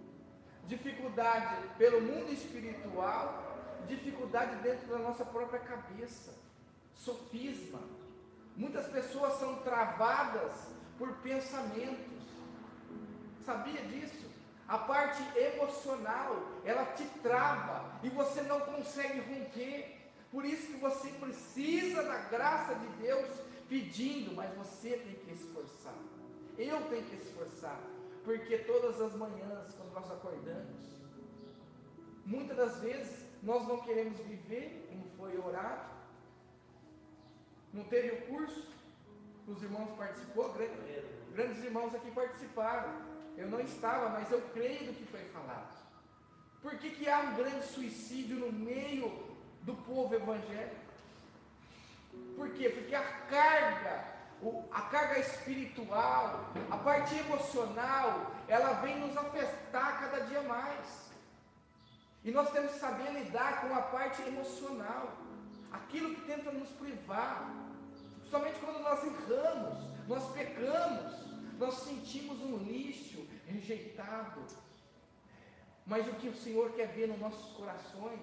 dificuldade 0.67 1.67
pelo 1.77 2.01
mundo 2.01 2.31
espiritual, 2.31 3.51
dificuldade 3.87 4.55
dentro 4.57 4.87
da 4.87 4.99
nossa 4.99 5.25
própria 5.25 5.59
cabeça, 5.59 6.33
sofisma. 6.95 7.79
Muitas 8.55 8.87
pessoas 8.87 9.39
são 9.39 9.57
travadas 9.57 10.53
por 10.97 11.13
pensamentos. 11.17 12.21
Sabia 13.45 13.81
disso? 13.81 14.29
A 14.67 14.77
parte 14.77 15.21
emocional, 15.37 16.43
ela 16.63 16.85
te 16.93 17.03
trava 17.21 17.99
e 18.03 18.09
você 18.09 18.41
não 18.43 18.59
consegue 18.61 19.19
romper. 19.19 19.97
Por 20.31 20.45
isso 20.45 20.67
que 20.67 20.79
você 20.79 21.09
precisa 21.09 22.03
da 22.03 22.17
graça 22.29 22.75
de 22.75 22.87
Deus 23.03 23.27
pedindo, 23.67 24.33
mas 24.33 24.55
você 24.55 24.91
tem 24.91 25.15
que 25.15 25.33
esforçar. 25.33 25.95
Eu 26.57 26.81
tenho 26.89 27.03
que 27.03 27.15
esforçar, 27.15 27.79
porque 28.23 28.57
todas 28.59 29.01
as 29.01 29.13
manhãs, 29.15 29.73
quando 29.75 29.93
nós 29.93 30.11
acordamos, 30.11 30.85
muitas 32.25 32.55
das 32.57 32.79
vezes 32.79 33.25
nós 33.41 33.67
não 33.67 33.81
queremos 33.81 34.17
viver 34.19 34.87
como 34.89 35.09
foi 35.17 35.37
orado. 35.37 35.89
Não 37.73 37.83
teve 37.85 38.09
o 38.09 38.21
curso, 38.27 38.67
os 39.47 39.63
irmãos 39.63 39.91
participou, 39.97 40.53
grandes, 41.33 41.63
irmãos 41.63 41.95
aqui 41.95 42.11
participaram. 42.11 43.11
Eu 43.37 43.49
não 43.49 43.59
estava, 43.61 44.09
mas 44.09 44.29
eu 44.29 44.41
creio 44.53 44.87
no 44.87 44.93
que 44.93 45.05
foi 45.05 45.23
falado. 45.25 45.81
Por 46.61 46.77
que, 46.77 46.91
que 46.91 47.09
há 47.09 47.19
um 47.21 47.35
grande 47.35 47.65
suicídio 47.65 48.37
no 48.37 48.51
meio 48.51 49.11
do 49.63 49.73
povo 49.73 50.13
evangélico? 50.13 50.75
Por 52.35 52.49
quê? 52.51 52.69
Porque 52.69 52.93
a 52.93 53.03
carga, 53.03 54.10
a 54.71 54.81
carga 54.81 55.19
espiritual, 55.19 56.51
a 56.69 56.77
parte 56.77 57.15
emocional, 57.15 58.31
ela 58.47 58.73
vem 58.81 58.99
nos 58.99 59.15
afetar 59.15 59.99
cada 59.99 60.25
dia 60.25 60.41
mais. 60.41 61.11
E 62.23 62.31
nós 62.31 62.51
temos 62.51 62.71
que 62.71 62.79
saber 62.79 63.11
lidar 63.11 63.61
com 63.61 63.73
a 63.73 63.81
parte 63.81 64.21
emocional, 64.23 65.17
aquilo 65.71 66.15
que 66.15 66.21
tenta 66.21 66.51
nos 66.51 66.69
privar. 66.69 67.49
Somente 68.29 68.59
quando 68.59 68.79
nós 68.79 69.03
erramos, 69.03 69.77
nós 70.07 70.31
pecamos, 70.33 71.31
nós 71.57 71.73
sentimos 71.75 72.39
um 72.41 72.57
lixo, 72.57 73.27
rejeitado. 73.47 74.45
Mas 75.85 76.07
o 76.07 76.13
que 76.13 76.29
o 76.29 76.35
Senhor 76.35 76.71
quer 76.73 76.87
ver 76.87 77.07
nos 77.07 77.19
nossos 77.19 77.55
corações 77.57 78.21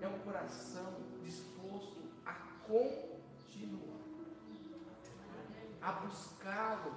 é 0.00 0.08
um 0.08 0.18
coração 0.20 0.94
disposto 1.22 1.96
a 2.24 2.32
continuar, 2.66 3.95
a 5.86 5.92
buscá-lo. 5.92 6.92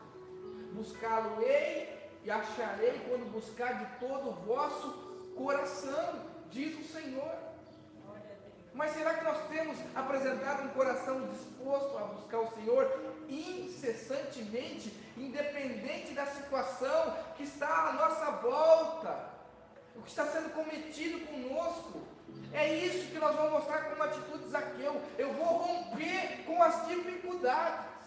Buscá-lo-ei 0.73 2.09
e 2.23 2.31
acharei 2.31 2.99
quando 3.07 3.31
buscar 3.31 3.73
de 3.73 3.99
todo 3.99 4.29
o 4.29 4.33
vosso 4.33 4.91
coração, 5.35 6.25
diz 6.49 6.77
o 6.79 6.91
Senhor. 6.91 7.49
Mas 8.73 8.91
será 8.93 9.13
que 9.13 9.23
nós 9.23 9.47
temos 9.49 9.77
apresentado 9.95 10.63
um 10.63 10.69
coração 10.69 11.27
disposto 11.27 11.97
a 11.97 12.01
buscar 12.01 12.39
o 12.39 12.51
Senhor 12.53 12.87
incessantemente, 13.27 14.93
independente 15.17 16.13
da 16.13 16.25
situação 16.25 17.15
que 17.35 17.43
está 17.43 17.89
à 17.89 17.93
nossa 17.93 18.31
volta, 18.37 19.29
o 19.95 20.01
que 20.01 20.09
está 20.09 20.25
sendo 20.25 20.53
cometido 20.53 21.27
conosco? 21.27 22.01
É 22.53 22.73
isso 22.73 23.11
que 23.11 23.19
nós 23.19 23.35
vamos 23.35 23.51
mostrar 23.51 23.81
com 23.85 23.95
uma 23.95 24.05
atitude 24.05 24.45
de 24.45 24.49
Zaqueu. 24.49 25.01
Eu 25.17 25.33
vou 25.33 25.57
romper 25.57 26.43
com 26.45 26.61
as 26.63 26.87
dificuldades. 26.87 27.98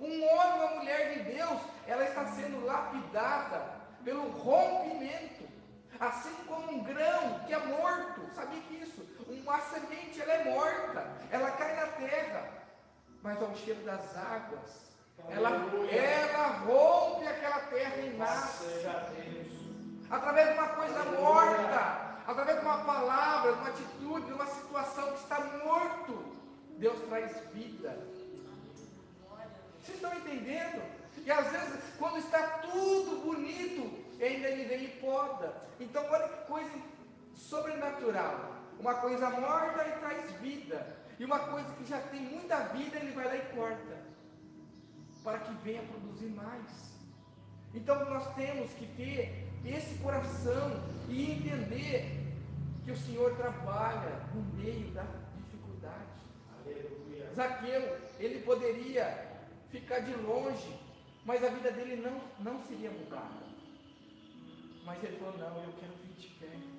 Um 0.00 0.24
homem, 0.24 0.60
uma 0.60 0.74
mulher 0.76 1.14
de 1.14 1.32
Deus, 1.32 1.60
ela 1.86 2.04
está 2.04 2.26
sendo 2.26 2.64
lapidada 2.64 3.76
pelo 4.04 4.28
rompimento. 4.30 5.46
Assim 5.98 6.34
como 6.46 6.72
um 6.72 6.84
grão 6.84 7.40
que 7.46 7.54
é 7.54 7.58
morto, 7.58 8.20
sabia 8.34 8.60
que 8.60 8.74
isso? 8.74 9.02
Uma 9.26 9.58
semente 9.60 10.20
ela 10.20 10.32
é 10.32 10.44
morta, 10.44 11.06
ela 11.30 11.50
cai 11.52 11.74
na 11.74 11.86
terra, 11.86 12.50
mas 13.22 13.40
ao 13.42 13.54
cheiro 13.56 13.82
das 13.82 14.16
águas, 14.16 14.86
ela, 15.30 15.50
ela 15.90 16.46
rompe 16.66 17.26
aquela 17.26 17.60
terra 17.60 17.96
e 17.96 18.10
nasce. 18.16 18.86
Através 20.10 20.48
de 20.48 20.54
uma 20.54 20.68
coisa 20.68 21.04
morta, 21.18 22.06
através 22.26 22.60
de 22.60 22.66
uma 22.66 22.84
palavra, 22.84 23.52
de 23.52 23.58
uma 23.58 23.68
atitude, 23.68 24.26
de 24.26 24.32
uma 24.32 24.46
situação 24.46 25.12
que 25.12 25.18
está 25.20 25.40
morto, 25.64 26.36
Deus 26.78 27.00
traz 27.08 27.40
vida. 27.54 27.98
Vocês 29.86 30.02
estão 30.02 30.12
entendendo? 30.14 30.82
E 31.24 31.30
às 31.30 31.48
vezes, 31.48 31.80
quando 31.96 32.18
está 32.18 32.58
tudo 32.58 33.24
bonito, 33.24 34.04
ainda 34.20 34.48
ele 34.48 34.64
vem 34.64 34.84
e 34.84 34.88
poda. 35.00 35.62
Então, 35.78 36.04
olha 36.10 36.28
que 36.28 36.46
coisa 36.46 36.72
sobrenatural. 37.36 38.56
Uma 38.80 38.94
coisa 38.94 39.30
morta 39.30 39.86
e 39.86 39.92
traz 40.00 40.32
vida. 40.40 40.96
E 41.20 41.24
uma 41.24 41.38
coisa 41.38 41.72
que 41.74 41.84
já 41.84 42.00
tem 42.00 42.20
muita 42.20 42.56
vida, 42.68 42.96
ele 42.96 43.12
vai 43.12 43.26
lá 43.26 43.36
e 43.36 43.54
corta. 43.54 43.96
Para 45.22 45.38
que 45.38 45.54
venha 45.62 45.82
produzir 45.84 46.30
mais. 46.30 46.96
Então 47.72 48.04
nós 48.06 48.34
temos 48.34 48.72
que 48.72 48.86
ter 48.96 49.46
esse 49.64 49.98
coração 49.98 50.82
e 51.08 51.30
entender 51.30 52.34
que 52.84 52.90
o 52.90 52.96
Senhor 52.96 53.36
trabalha 53.36 54.20
no 54.34 54.42
meio 54.56 54.90
da 54.92 55.04
dificuldade. 55.36 55.94
Aleluia. 56.60 57.30
Zaqueu, 57.34 57.98
ele 58.18 58.40
poderia 58.40 59.35
ficar 59.70 60.00
de 60.00 60.14
longe, 60.14 60.78
mas 61.24 61.42
a 61.42 61.48
vida 61.48 61.70
dele 61.72 61.96
não, 61.96 62.20
não 62.38 62.62
seria 62.64 62.90
mudada. 62.90 63.46
Mas 64.84 65.02
ele 65.02 65.16
falou: 65.18 65.36
Não, 65.36 65.64
eu 65.64 65.72
quero 65.72 65.92
vir 66.02 66.14
de 66.14 66.28
perto. 66.28 66.76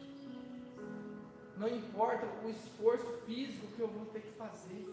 Não 1.58 1.68
importa 1.68 2.26
o 2.44 2.50
esforço 2.50 3.22
físico 3.26 3.68
que 3.76 3.82
eu 3.82 3.88
vou 3.88 4.06
ter 4.08 4.22
que 4.22 4.32
fazer. 4.38 4.86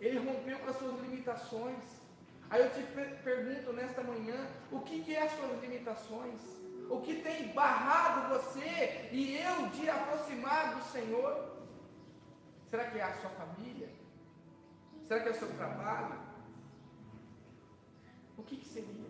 Ele 0.00 0.18
rompeu 0.18 0.58
com 0.60 0.70
as 0.70 0.76
suas 0.76 1.00
limitações. 1.00 1.84
Aí 2.48 2.62
eu 2.62 2.70
te 2.70 2.82
pergunto 3.22 3.72
nesta 3.72 4.02
manhã: 4.02 4.46
o 4.72 4.80
que, 4.80 5.02
que 5.02 5.14
é 5.14 5.22
as 5.22 5.32
suas 5.32 5.60
limitações? 5.60 6.40
O 6.88 7.00
que 7.02 7.16
tem 7.22 7.48
barrado 7.48 8.34
você 8.34 9.08
e 9.12 9.36
eu 9.36 9.68
de 9.68 9.88
aproximar 9.88 10.74
do 10.76 10.82
Senhor? 10.84 11.58
Será 12.68 12.90
que 12.90 12.98
é 12.98 13.02
a 13.02 13.14
sua 13.14 13.30
família? 13.30 13.88
Será 15.06 15.20
que 15.20 15.28
é 15.28 15.32
o 15.32 15.38
seu 15.38 15.52
trabalho? 15.54 16.29
O 18.40 18.42
que, 18.42 18.56
que 18.56 18.66
seria? 18.66 19.06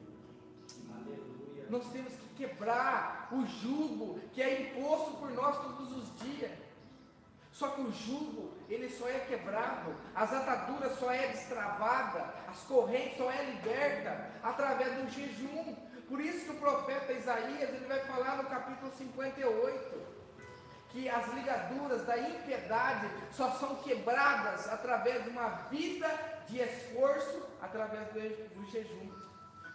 Aleluia. 0.93 1.67
Nós 1.71 1.89
temos 1.93 2.13
que 2.15 2.29
quebrar 2.37 3.29
o 3.31 3.47
jugo 3.47 4.19
que 4.33 4.43
é 4.43 4.63
imposto 4.63 5.19
por 5.19 5.31
nós 5.31 5.57
todos 5.57 5.97
os 5.97 6.21
dias. 6.21 6.51
Só 7.53 7.69
que 7.69 7.81
o 7.81 7.93
jugo, 7.93 8.53
ele 8.69 8.89
só 8.89 9.09
é 9.09 9.21
quebrado, 9.21 9.95
as 10.15 10.33
ataduras 10.33 10.99
só 10.99 11.13
é 11.13 11.29
destravada, 11.29 12.35
as 12.49 12.61
correntes 12.63 13.19
só 13.19 13.31
é 13.31 13.45
liberta 13.45 14.31
através 14.43 14.95
do 14.97 15.09
jejum. 15.11 15.77
Por 16.09 16.21
isso 16.21 16.47
que 16.47 16.51
o 16.51 16.59
profeta 16.59 17.13
Isaías, 17.13 17.71
ele 17.71 17.87
vai 17.87 18.01
falar 18.01 18.37
no 18.37 18.49
capítulo 18.49 18.91
58, 18.91 20.01
que 20.89 21.09
as 21.09 21.33
ligaduras 21.35 22.05
da 22.05 22.19
impiedade 22.19 23.09
só 23.31 23.49
são 23.53 23.77
quebradas 23.77 24.69
através 24.69 25.23
de 25.23 25.31
uma 25.31 25.49
vida 25.71 26.09
de 26.49 26.59
esforço, 26.59 27.47
através 27.61 28.09
do, 28.09 28.71
jejum. 28.71 29.20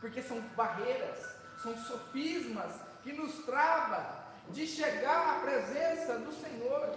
Porque 0.05 0.21
são 0.21 0.39
barreiras, 0.55 1.17
são 1.63 1.75
sofismas 1.79 2.71
que 3.01 3.11
nos 3.11 3.43
trava 3.43 4.23
de 4.51 4.67
chegar 4.67 5.37
à 5.37 5.39
presença 5.39 6.19
do 6.19 6.31
Senhor. 6.31 6.95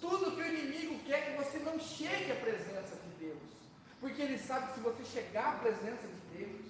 Tudo 0.00 0.34
que 0.34 0.40
o 0.40 0.46
inimigo 0.46 1.04
quer 1.04 1.18
é 1.18 1.20
que 1.20 1.44
você 1.44 1.58
não 1.58 1.78
chegue 1.78 2.32
à 2.32 2.36
presença 2.36 2.96
de 2.96 3.26
Deus. 3.26 3.42
Porque 4.00 4.22
ele 4.22 4.38
sabe 4.38 4.68
que 4.68 4.74
se 4.76 4.80
você 4.80 5.04
chegar 5.04 5.52
à 5.52 5.58
presença 5.58 6.08
de 6.08 6.38
Deus, 6.38 6.66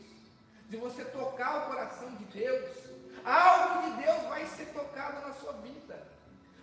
se 0.68 0.76
você 0.76 1.04
tocar 1.04 1.58
o 1.58 1.66
coração 1.68 2.12
de 2.16 2.24
Deus, 2.24 2.76
algo 3.24 3.88
de 3.88 4.02
Deus 4.02 4.22
vai 4.24 4.44
ser 4.56 4.66
tocado 4.72 5.24
na 5.24 5.34
sua 5.34 5.52
vida. 5.52 6.04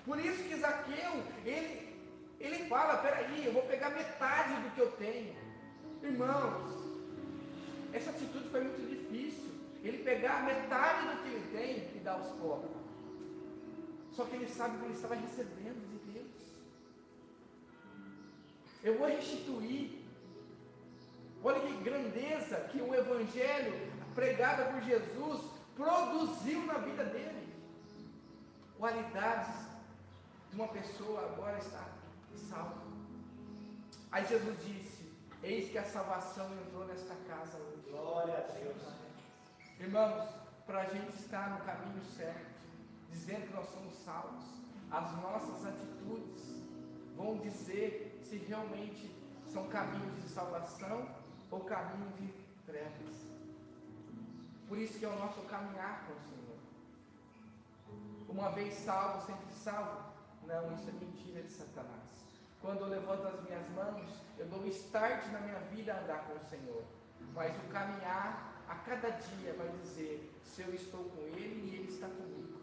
Por 0.04 0.20
isso 0.20 0.44
que 0.44 0.60
Zaqueu, 0.60 1.24
ele, 1.46 1.98
ele 2.42 2.68
fala, 2.68 2.98
peraí, 2.98 3.46
eu 3.46 3.54
vou 3.54 3.64
pegar 3.64 3.92
metade 3.92 4.54
do 4.64 4.72
que 4.72 4.82
eu 4.82 4.92
tenho. 4.92 5.34
Irmãos, 6.02 6.93
essa 7.94 8.10
atitude 8.10 8.50
foi 8.50 8.62
muito 8.62 8.90
difícil. 8.90 9.52
Ele 9.84 10.04
pegar 10.04 10.44
metade 10.44 11.08
do 11.08 11.24
que 11.24 11.30
ele 11.30 11.58
tem 11.58 11.98
e 11.98 12.00
dar 12.04 12.14
aos 12.14 12.30
pobres. 12.38 12.72
Só 14.12 14.26
que 14.26 14.36
ele 14.36 14.48
sabe 14.48 14.78
que 14.78 14.86
ele 14.86 14.94
estava 14.94 15.16
recebendo 15.16 15.90
de 15.90 16.12
Deus. 16.12 16.32
Eu 18.84 18.98
vou 18.98 19.08
restituir. 19.08 20.04
Olha 21.44 21.60
que 21.60 21.84
grandeza 21.84 22.56
que 22.72 22.82
o 22.82 22.96
Evangelho 22.96 23.92
pregado 24.16 24.72
por 24.72 24.82
Jesus 24.82 25.42
produziu 25.76 26.66
na 26.66 26.76
vida 26.76 27.04
dele. 27.06 27.54
Qualidades 28.78 29.54
de 30.50 30.56
uma 30.56 30.68
pessoa 30.68 31.26
agora 31.26 31.58
está 31.58 31.84
salva. 32.50 32.84
Aí 34.12 34.26
Jesus 34.26 34.56
disse: 34.64 34.93
Eis 35.44 35.70
que 35.70 35.78
a 35.78 35.84
salvação 35.84 36.50
entrou 36.54 36.86
nesta 36.86 37.16
casa 37.28 37.58
hoje. 37.58 37.84
Glória 37.92 38.38
a 38.38 38.52
Deus. 38.54 38.82
Irmãos, 39.78 40.30
para 40.66 40.84
a 40.84 40.86
gente 40.86 41.18
estar 41.18 41.50
no 41.50 41.66
caminho 41.66 42.02
certo, 42.16 42.62
dizendo 43.10 43.48
que 43.48 43.54
nós 43.54 43.68
somos 43.68 43.94
salvos, 43.94 44.46
as 44.90 45.12
nossas 45.18 45.66
atitudes 45.66 46.64
vão 47.18 47.38
dizer 47.40 48.22
se 48.24 48.38
realmente 48.38 49.14
são 49.46 49.68
caminhos 49.68 50.24
de 50.24 50.30
salvação 50.30 51.10
ou 51.52 51.60
caminhos 51.66 52.16
de 52.16 52.34
trevas. 52.66 53.28
Por 54.70 54.78
isso 54.78 54.98
que 54.98 55.04
é 55.04 55.10
o 55.10 55.20
nosso 55.20 55.42
caminhar 55.42 56.08
com 56.08 56.14
o 56.14 56.22
Senhor. 56.22 56.58
Uma 58.30 58.50
vez 58.52 58.76
salvo, 58.76 59.26
sempre 59.26 59.54
salvo. 59.54 60.14
Não, 60.48 60.74
isso 60.74 60.88
é 60.88 60.94
mentira 60.94 61.44
de 61.44 61.52
Satanás. 61.52 62.24
Quando 62.62 62.80
eu 62.80 62.88
levanto 62.88 63.28
as 63.28 63.44
minhas 63.44 63.70
mãos, 63.72 64.23
eu 64.38 64.46
dou 64.48 64.66
start 64.68 65.26
na 65.32 65.40
minha 65.40 65.60
vida 65.72 65.94
a 65.94 66.02
andar 66.02 66.26
com 66.26 66.34
o 66.34 66.50
Senhor. 66.50 66.84
Mas 67.34 67.56
o 67.56 67.68
caminhar 67.70 68.64
a 68.68 68.76
cada 68.76 69.10
dia 69.10 69.54
vai 69.54 69.70
dizer 69.82 70.32
se 70.44 70.62
eu 70.62 70.74
estou 70.74 71.04
com 71.06 71.22
Ele 71.22 71.70
e 71.70 71.76
Ele 71.76 71.90
está 71.90 72.08
comigo. 72.08 72.62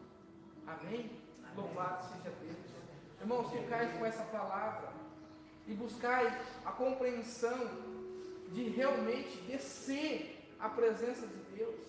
Amém? 0.67 1.11
Amém. 1.43 1.57
Louvado 1.57 2.03
seja 2.09 2.35
Deus. 2.41 2.57
Irmãos, 3.21 3.51
ficais 3.53 3.93
com 3.99 4.07
essa 4.07 4.23
palavra 4.25 4.93
e 5.67 5.75
buscai 5.75 6.27
a 6.65 6.73
compreensão 6.73 7.59
de 8.53 8.69
realmente 8.71 9.37
descer 9.43 10.49
a 10.59 10.69
presença 10.69 11.27
de 11.27 11.57
Deus, 11.57 11.81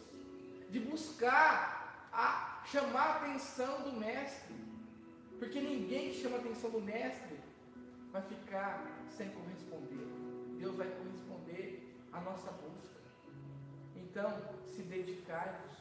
de 0.70 0.80
buscar 0.80 2.10
a 2.14 2.62
chamar 2.66 3.02
a 3.02 3.16
atenção 3.18 3.82
do 3.84 3.94
Mestre, 3.94 4.56
porque 5.40 5.60
ninguém 5.60 6.12
que 6.12 6.22
chama 6.22 6.38
a 6.38 6.40
atenção 6.40 6.70
do 6.70 6.82
Mestre 6.82 7.40
vai 8.12 8.22
ficar 8.24 8.86
sem 9.18 9.30
corresponder. 9.30 10.08
Deus 10.58 10.76
vai 10.76 10.88
corresponder 10.88 11.96
à 12.12 12.22
nossa 12.22 12.52
busca. 12.52 13.00
Então, 13.96 14.42
se 14.68 14.84
dedicar-vos 14.84 15.78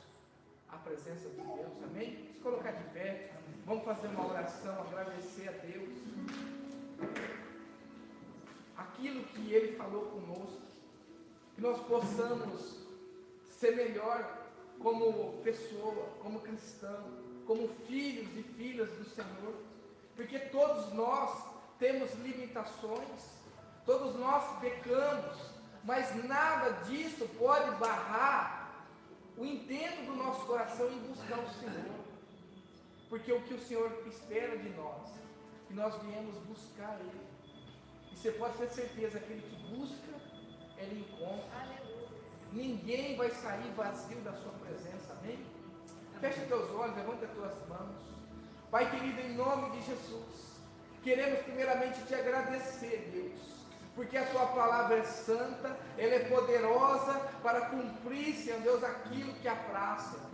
à 0.69 0.77
presença 0.77 1.29
de 1.29 1.37
Deus, 1.37 1.83
amém? 1.85 2.29
Se 2.33 2.41
colocar 2.41 2.73
de 2.73 2.85
pé, 2.91 3.33
vamos 3.65 3.85
fazer 3.85 4.09
uma 4.09 4.27
oração, 4.27 4.81
agradecer 4.83 5.49
a 5.49 5.53
Deus. 5.53 5.89
Aquilo 8.77 9.25
que 9.25 9.53
Ele 9.53 9.77
falou 9.77 10.07
conosco, 10.07 10.63
que 11.55 11.61
nós 11.61 11.79
possamos 11.87 12.81
ser 13.49 13.77
melhor 13.77 14.49
como 14.79 15.43
pessoa, 15.43 16.09
como 16.23 16.41
cristão, 16.41 17.05
como 17.47 17.69
filhos 17.87 18.29
e 18.37 18.43
filhas 18.43 18.89
do 18.91 19.05
Senhor, 19.05 19.55
porque 20.17 20.39
todos 20.39 20.93
nós 20.95 21.50
temos 21.81 22.13
limitações, 22.15 23.41
todos 23.85 24.15
nós 24.15 24.61
pecamos, 24.61 25.37
mas 25.83 26.15
nada 26.27 26.85
disso 26.85 27.27
pode 27.39 27.71
barrar 27.77 28.87
o 29.37 29.45
intento 29.45 30.05
do 30.05 30.15
nosso 30.15 30.47
coração 30.47 30.89
em 30.93 30.99
buscar 30.99 31.39
o 31.39 31.49
Senhor, 31.49 32.05
porque 33.09 33.33
o 33.33 33.43
que 33.43 33.55
o 33.55 33.59
Senhor 33.59 33.91
espera 34.07 34.57
de 34.59 34.69
nós, 34.71 35.09
que 35.67 35.75
nós 35.75 36.01
viemos 36.03 36.37
buscar 36.45 36.97
Ele, 37.01 37.27
e 38.13 38.17
você 38.17 38.31
pode 38.33 38.59
ter 38.59 38.69
certeza, 38.69 39.17
aquele 39.17 39.41
que 39.41 39.75
busca, 39.75 40.13
ele 40.77 41.01
encontra. 41.01 41.71
Ninguém 42.53 43.17
vai 43.17 43.31
sair 43.31 43.71
vazio 43.77 44.21
da 44.23 44.33
sua 44.33 44.53
presença, 44.53 45.13
amém? 45.21 45.47
Feche 46.21 46.41
teus 46.47 46.71
olhos, 46.73 46.97
levanta 46.97 47.25
as 47.25 47.33
tuas 47.33 47.69
mãos. 47.69 47.97
Pai 48.71 48.91
querido, 48.91 49.21
em 49.21 49.35
nome 49.35 49.71
de 49.71 49.87
Jesus, 49.87 50.60
queremos 51.03 51.41
primeiramente 51.41 52.03
te 52.07 52.15
agradecer, 52.15 53.11
Deus, 53.13 53.41
porque 53.95 54.17
a 54.17 54.27
tua 54.27 54.47
palavra 54.47 54.99
é 54.99 55.05
santa, 55.05 55.77
ela 55.97 56.15
é 56.15 56.21
poderosa 56.21 57.15
para 57.43 57.67
cumprir, 57.67 58.35
Senhor 58.35 58.61
Deus, 58.61 58.85
aquilo 58.85 59.33
que 59.35 59.49
apraça. 59.49 60.30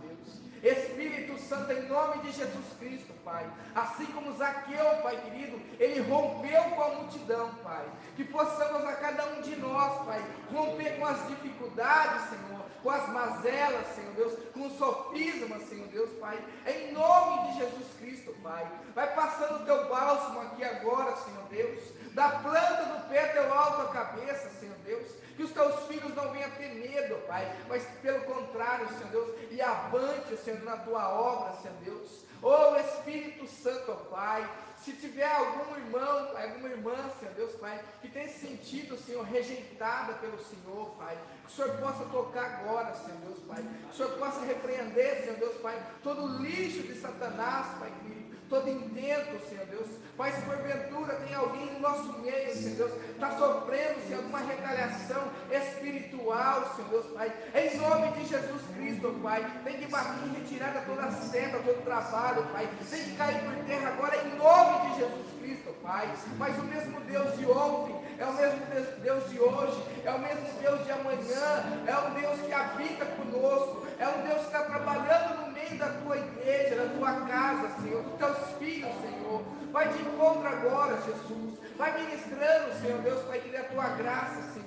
Espírito 0.63 1.37
Santo, 1.39 1.71
em 1.71 1.87
nome 1.87 2.19
de 2.23 2.31
Jesus 2.31 2.65
Cristo, 2.79 3.13
Pai. 3.23 3.45
Assim 3.75 4.05
como 4.07 4.35
Zaqueu, 4.37 5.01
Pai 5.03 5.19
querido, 5.21 5.59
ele 5.79 6.01
rompeu 6.01 6.63
com 6.63 6.83
a 6.83 6.89
multidão, 6.89 7.53
Pai. 7.63 7.85
Que 8.15 8.23
possamos 8.23 8.83
a 8.83 8.93
cada 8.93 9.25
um 9.27 9.41
de 9.41 9.55
nós, 9.57 10.05
Pai, 10.05 10.23
romper 10.51 10.97
com 10.97 11.05
as 11.05 11.27
dificuldades, 11.27 12.29
Senhor, 12.29 12.65
com 12.81 12.89
as 12.89 13.09
mazelas, 13.09 13.87
Senhor 13.95 14.13
Deus, 14.13 14.33
com 14.53 14.67
o 14.67 14.77
sofisma, 14.77 15.59
Senhor 15.59 15.87
Deus, 15.89 16.09
Pai. 16.19 16.39
Em 16.65 16.91
nome 16.93 17.51
de 17.51 17.59
Jesus 17.59 17.87
Cristo, 17.99 18.33
Pai. 18.41 18.65
Vai 18.95 19.13
passando 19.13 19.61
o 19.61 19.65
teu 19.65 19.87
bálsamo 19.89 20.41
aqui 20.41 20.63
agora, 20.63 21.15
Senhor 21.17 21.43
Deus. 21.49 21.96
Da 22.17 22.29
planta 22.29 22.83
do 22.85 23.09
pé 23.09 23.27
teu 23.27 23.53
alto 23.53 23.81
a 23.81 23.93
cabeça, 23.93 24.49
Senhor 24.59 24.75
Deus 24.83 25.07
que 25.37 25.43
os 25.43 25.51
teus 25.51 25.85
filhos 25.85 26.15
não 26.15 26.31
venham 26.31 26.49
ter 26.49 26.73
medo, 26.73 27.15
Pai, 27.27 27.55
mas 27.69 27.83
pelo 28.01 28.21
contrário, 28.21 28.89
Senhor 28.89 29.11
Deus, 29.11 29.35
e 29.51 29.61
avante, 29.61 30.35
Senhor, 30.37 30.63
na 30.63 30.77
tua 30.77 31.09
obra, 31.09 31.55
Senhor 31.61 31.77
Deus. 31.83 32.25
Oh 32.41 32.75
Espírito 32.75 33.47
Santo, 33.47 33.91
Pai, 34.09 34.49
se 34.77 34.93
tiver 34.93 35.31
algum 35.31 35.75
irmão, 35.75 36.35
alguma 36.35 36.69
irmã, 36.69 36.95
Senhor 37.19 37.35
Deus, 37.35 37.53
Pai, 37.53 37.79
que 38.01 38.09
tem 38.09 38.27
se 38.27 38.47
sentido, 38.47 38.97
Senhor, 38.97 39.23
rejeitada 39.25 40.13
pelo 40.13 40.39
Senhor, 40.43 40.89
Pai, 40.97 41.15
que 41.45 41.53
o 41.53 41.55
Senhor 41.55 41.77
possa 41.77 42.05
tocar 42.05 42.45
agora, 42.45 42.95
Senhor 42.95 43.19
Deus, 43.19 43.39
Pai, 43.47 43.61
que 43.61 43.93
o 43.93 43.95
Senhor 43.95 44.17
possa 44.17 44.41
repreender, 44.43 45.21
Senhor 45.21 45.37
Deus, 45.37 45.57
Pai, 45.61 45.79
todo 46.01 46.23
o 46.23 46.37
lixo 46.41 46.81
de 46.81 46.99
Satanás, 46.99 47.77
Pai, 47.77 47.93
querido 48.01 48.26
todo 48.49 48.69
intento, 48.69 49.47
Senhor 49.47 49.65
Deus. 49.65 49.87
Se 49.87 50.41
porventura 50.41 51.15
tem 51.15 51.35
alguém 51.35 51.65
no 51.73 51.79
nosso 51.79 52.19
meio, 52.19 52.53
Senhor 52.53 52.75
Deus, 52.75 52.91
está 53.11 53.37
sofrendo, 53.37 54.01
Senhor, 54.07 54.17
alguma 54.17 54.39
retaliação 54.39 55.23
espiritual, 55.51 56.75
Senhor 56.75 56.89
Deus, 56.89 57.05
Pai. 57.07 57.31
Em 57.53 57.77
nome 57.77 58.11
de 58.13 58.25
Jesus 58.25 58.61
Cristo, 58.75 59.19
Pai. 59.21 59.45
Tem 59.63 59.77
que 59.77 59.87
bater 59.87 60.29
retirada 60.33 60.81
toda 60.81 61.03
a 61.03 61.11
seta, 61.11 61.59
todo 61.59 61.79
o 61.79 61.83
trabalho, 61.83 62.43
Pai. 62.51 62.67
Tem 62.89 63.03
que 63.03 63.15
cair 63.15 63.43
por 63.43 63.65
terra 63.65 63.89
agora, 63.89 64.17
em 64.17 64.35
nome 64.35 64.89
de 64.89 64.99
Jesus 65.01 65.27
Cristo, 65.39 65.73
Pai. 65.83 66.11
Mas 66.37 66.57
o 66.57 66.63
mesmo 66.63 66.99
Deus 67.01 67.37
de 67.37 67.45
ontem, 67.45 67.95
é 68.17 68.25
o 68.25 68.33
mesmo 68.33 68.65
Deus 69.01 69.29
de 69.29 69.39
hoje, 69.39 69.83
é 70.03 70.11
o 70.11 70.19
mesmo 70.19 70.59
Deus 70.59 70.83
de 70.83 70.91
amanhã, 70.91 71.83
é 71.85 71.97
o 71.97 72.19
Deus 72.19 72.41
que 72.41 72.53
habita 72.53 73.05
conosco, 73.05 73.85
é 73.99 74.07
um 74.07 74.27
Deus 74.27 74.39
que 74.39 74.45
está 74.47 74.63
trabalhando 74.63 75.45
no 75.45 75.46
meio 75.57 75.77
da 75.77 75.89
tua 75.89 76.17
igreja, 76.17 76.75
da 76.75 76.89
tua 76.89 77.13
casa, 77.27 77.81
Senhor, 77.81 78.03
dos 78.03 78.17
teus 78.17 78.37
filhos, 78.59 78.93
Senhor. 79.01 79.43
Vai 79.71 79.89
de 79.89 80.01
encontro 80.01 80.47
agora, 80.47 81.01
Jesus. 81.01 81.59
Vai 81.77 81.99
ministrando, 82.01 82.73
Senhor 82.79 83.01
Deus, 83.01 83.23
Pai 83.25 83.39
querido, 83.39 83.63
a 83.63 83.65
tua 83.65 83.89
graça, 83.89 84.41
Senhor. 84.53 84.66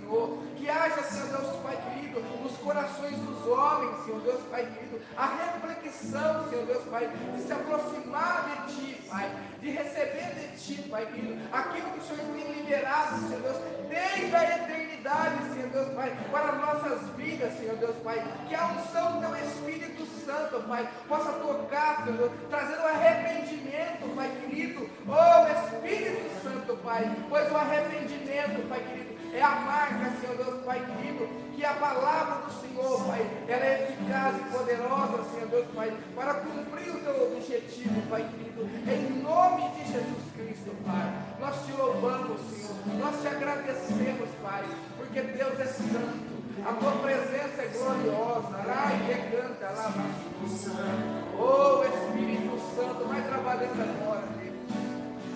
Que 0.56 0.68
haja, 0.68 1.04
Senhor 1.04 1.28
Deus, 1.28 1.56
Pai 1.62 1.76
querido, 1.76 2.20
nos 2.42 2.56
corações 2.56 3.14
dos 3.14 3.46
homens, 3.46 4.04
Senhor 4.04 4.20
Deus, 4.22 4.40
Pai 4.50 4.66
querido, 4.66 5.00
a 5.16 5.26
reflexão, 5.26 6.50
Senhor 6.50 6.66
Deus, 6.66 6.82
Pai, 6.90 7.08
de 7.08 7.40
se 7.40 7.52
aproximar 7.52 8.66
de 8.66 8.74
Ti, 8.74 9.08
Pai, 9.08 9.30
de 9.60 9.70
receber 9.70 10.34
de 10.34 10.58
Ti, 10.58 10.82
Pai 10.90 11.06
querido, 11.06 11.38
aquilo 11.52 11.92
que 11.92 11.98
o 12.00 12.02
Senhor 12.02 12.26
tem 12.34 12.52
liberado, 12.54 13.20
Senhor 13.20 13.40
Deus, 13.40 13.56
desde 13.88 14.34
a 14.34 14.56
eternidade, 14.56 15.54
Senhor 15.54 15.68
Deus, 15.70 15.94
Pai, 15.94 16.18
para 16.32 16.52
nossas 16.56 17.08
vidas, 17.10 17.56
Senhor 17.56 17.76
Deus, 17.76 17.94
Pai, 18.02 18.20
que 18.48 18.54
a 18.56 18.66
unção 18.66 19.12
do 19.12 19.20
Teu 19.20 19.36
Espírito 19.36 20.06
Santo, 20.26 20.60
Pai, 20.66 20.90
possa 21.06 21.32
tocar, 21.34 22.02
Senhor 22.02 22.16
Deus, 22.16 22.32
trazendo 22.48 22.82
arrependimento, 22.84 24.12
Pai 24.16 24.28
querido, 24.40 24.90
oh 25.06 25.74
Espírito 25.76 26.42
Santo, 26.42 26.76
Pai, 26.78 27.16
pois 27.28 27.48
o 27.52 27.56
arrependimento, 27.56 28.68
Pai 28.68 28.80
querido, 28.80 29.19
é 29.32 29.42
a 29.42 29.50
marca, 29.50 30.10
Senhor 30.20 30.36
Deus, 30.36 30.64
Pai 30.64 30.80
querido, 30.80 31.28
que 31.54 31.64
a 31.64 31.74
palavra 31.74 32.46
do 32.46 32.52
Senhor, 32.60 33.04
Pai, 33.04 33.26
ela 33.48 33.64
é 33.64 33.82
eficaz 33.82 34.36
e 34.36 34.56
poderosa, 34.56 35.24
Senhor 35.30 35.48
Deus, 35.48 35.66
Pai, 35.74 35.92
para 36.14 36.34
cumprir 36.34 36.90
o 36.90 37.00
teu 37.00 37.32
objetivo, 37.32 38.02
Pai 38.08 38.28
querido, 38.28 38.68
em 38.90 39.22
nome 39.22 39.68
de 39.70 39.92
Jesus 39.92 40.24
Cristo, 40.36 40.74
Pai. 40.84 41.12
Nós 41.40 41.64
te 41.64 41.72
louvamos, 41.72 42.40
Senhor, 42.40 42.98
nós 42.98 43.20
te 43.20 43.28
agradecemos, 43.28 44.28
Pai, 44.42 44.64
porque 44.96 45.20
Deus 45.20 45.60
é 45.60 45.66
santo. 45.66 46.40
A 46.62 46.72
tua 46.74 46.92
presença 46.92 47.62
é 47.62 47.70
gloriosa. 47.72 48.56
Rai, 48.66 48.96
recanta, 49.06 49.70
lava. 49.70 50.04
Oh 51.38 51.82
Espírito 51.84 52.58
Santo, 52.76 53.08
vai 53.08 53.22
trabalhando 53.22 53.80
agora, 53.80 54.24
Deus. 54.36 54.50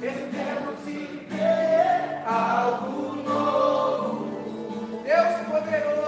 Espero 0.03 0.77
viver 0.85 2.23
algo 2.27 3.17
novo. 3.23 3.44
Deus 5.61 6.04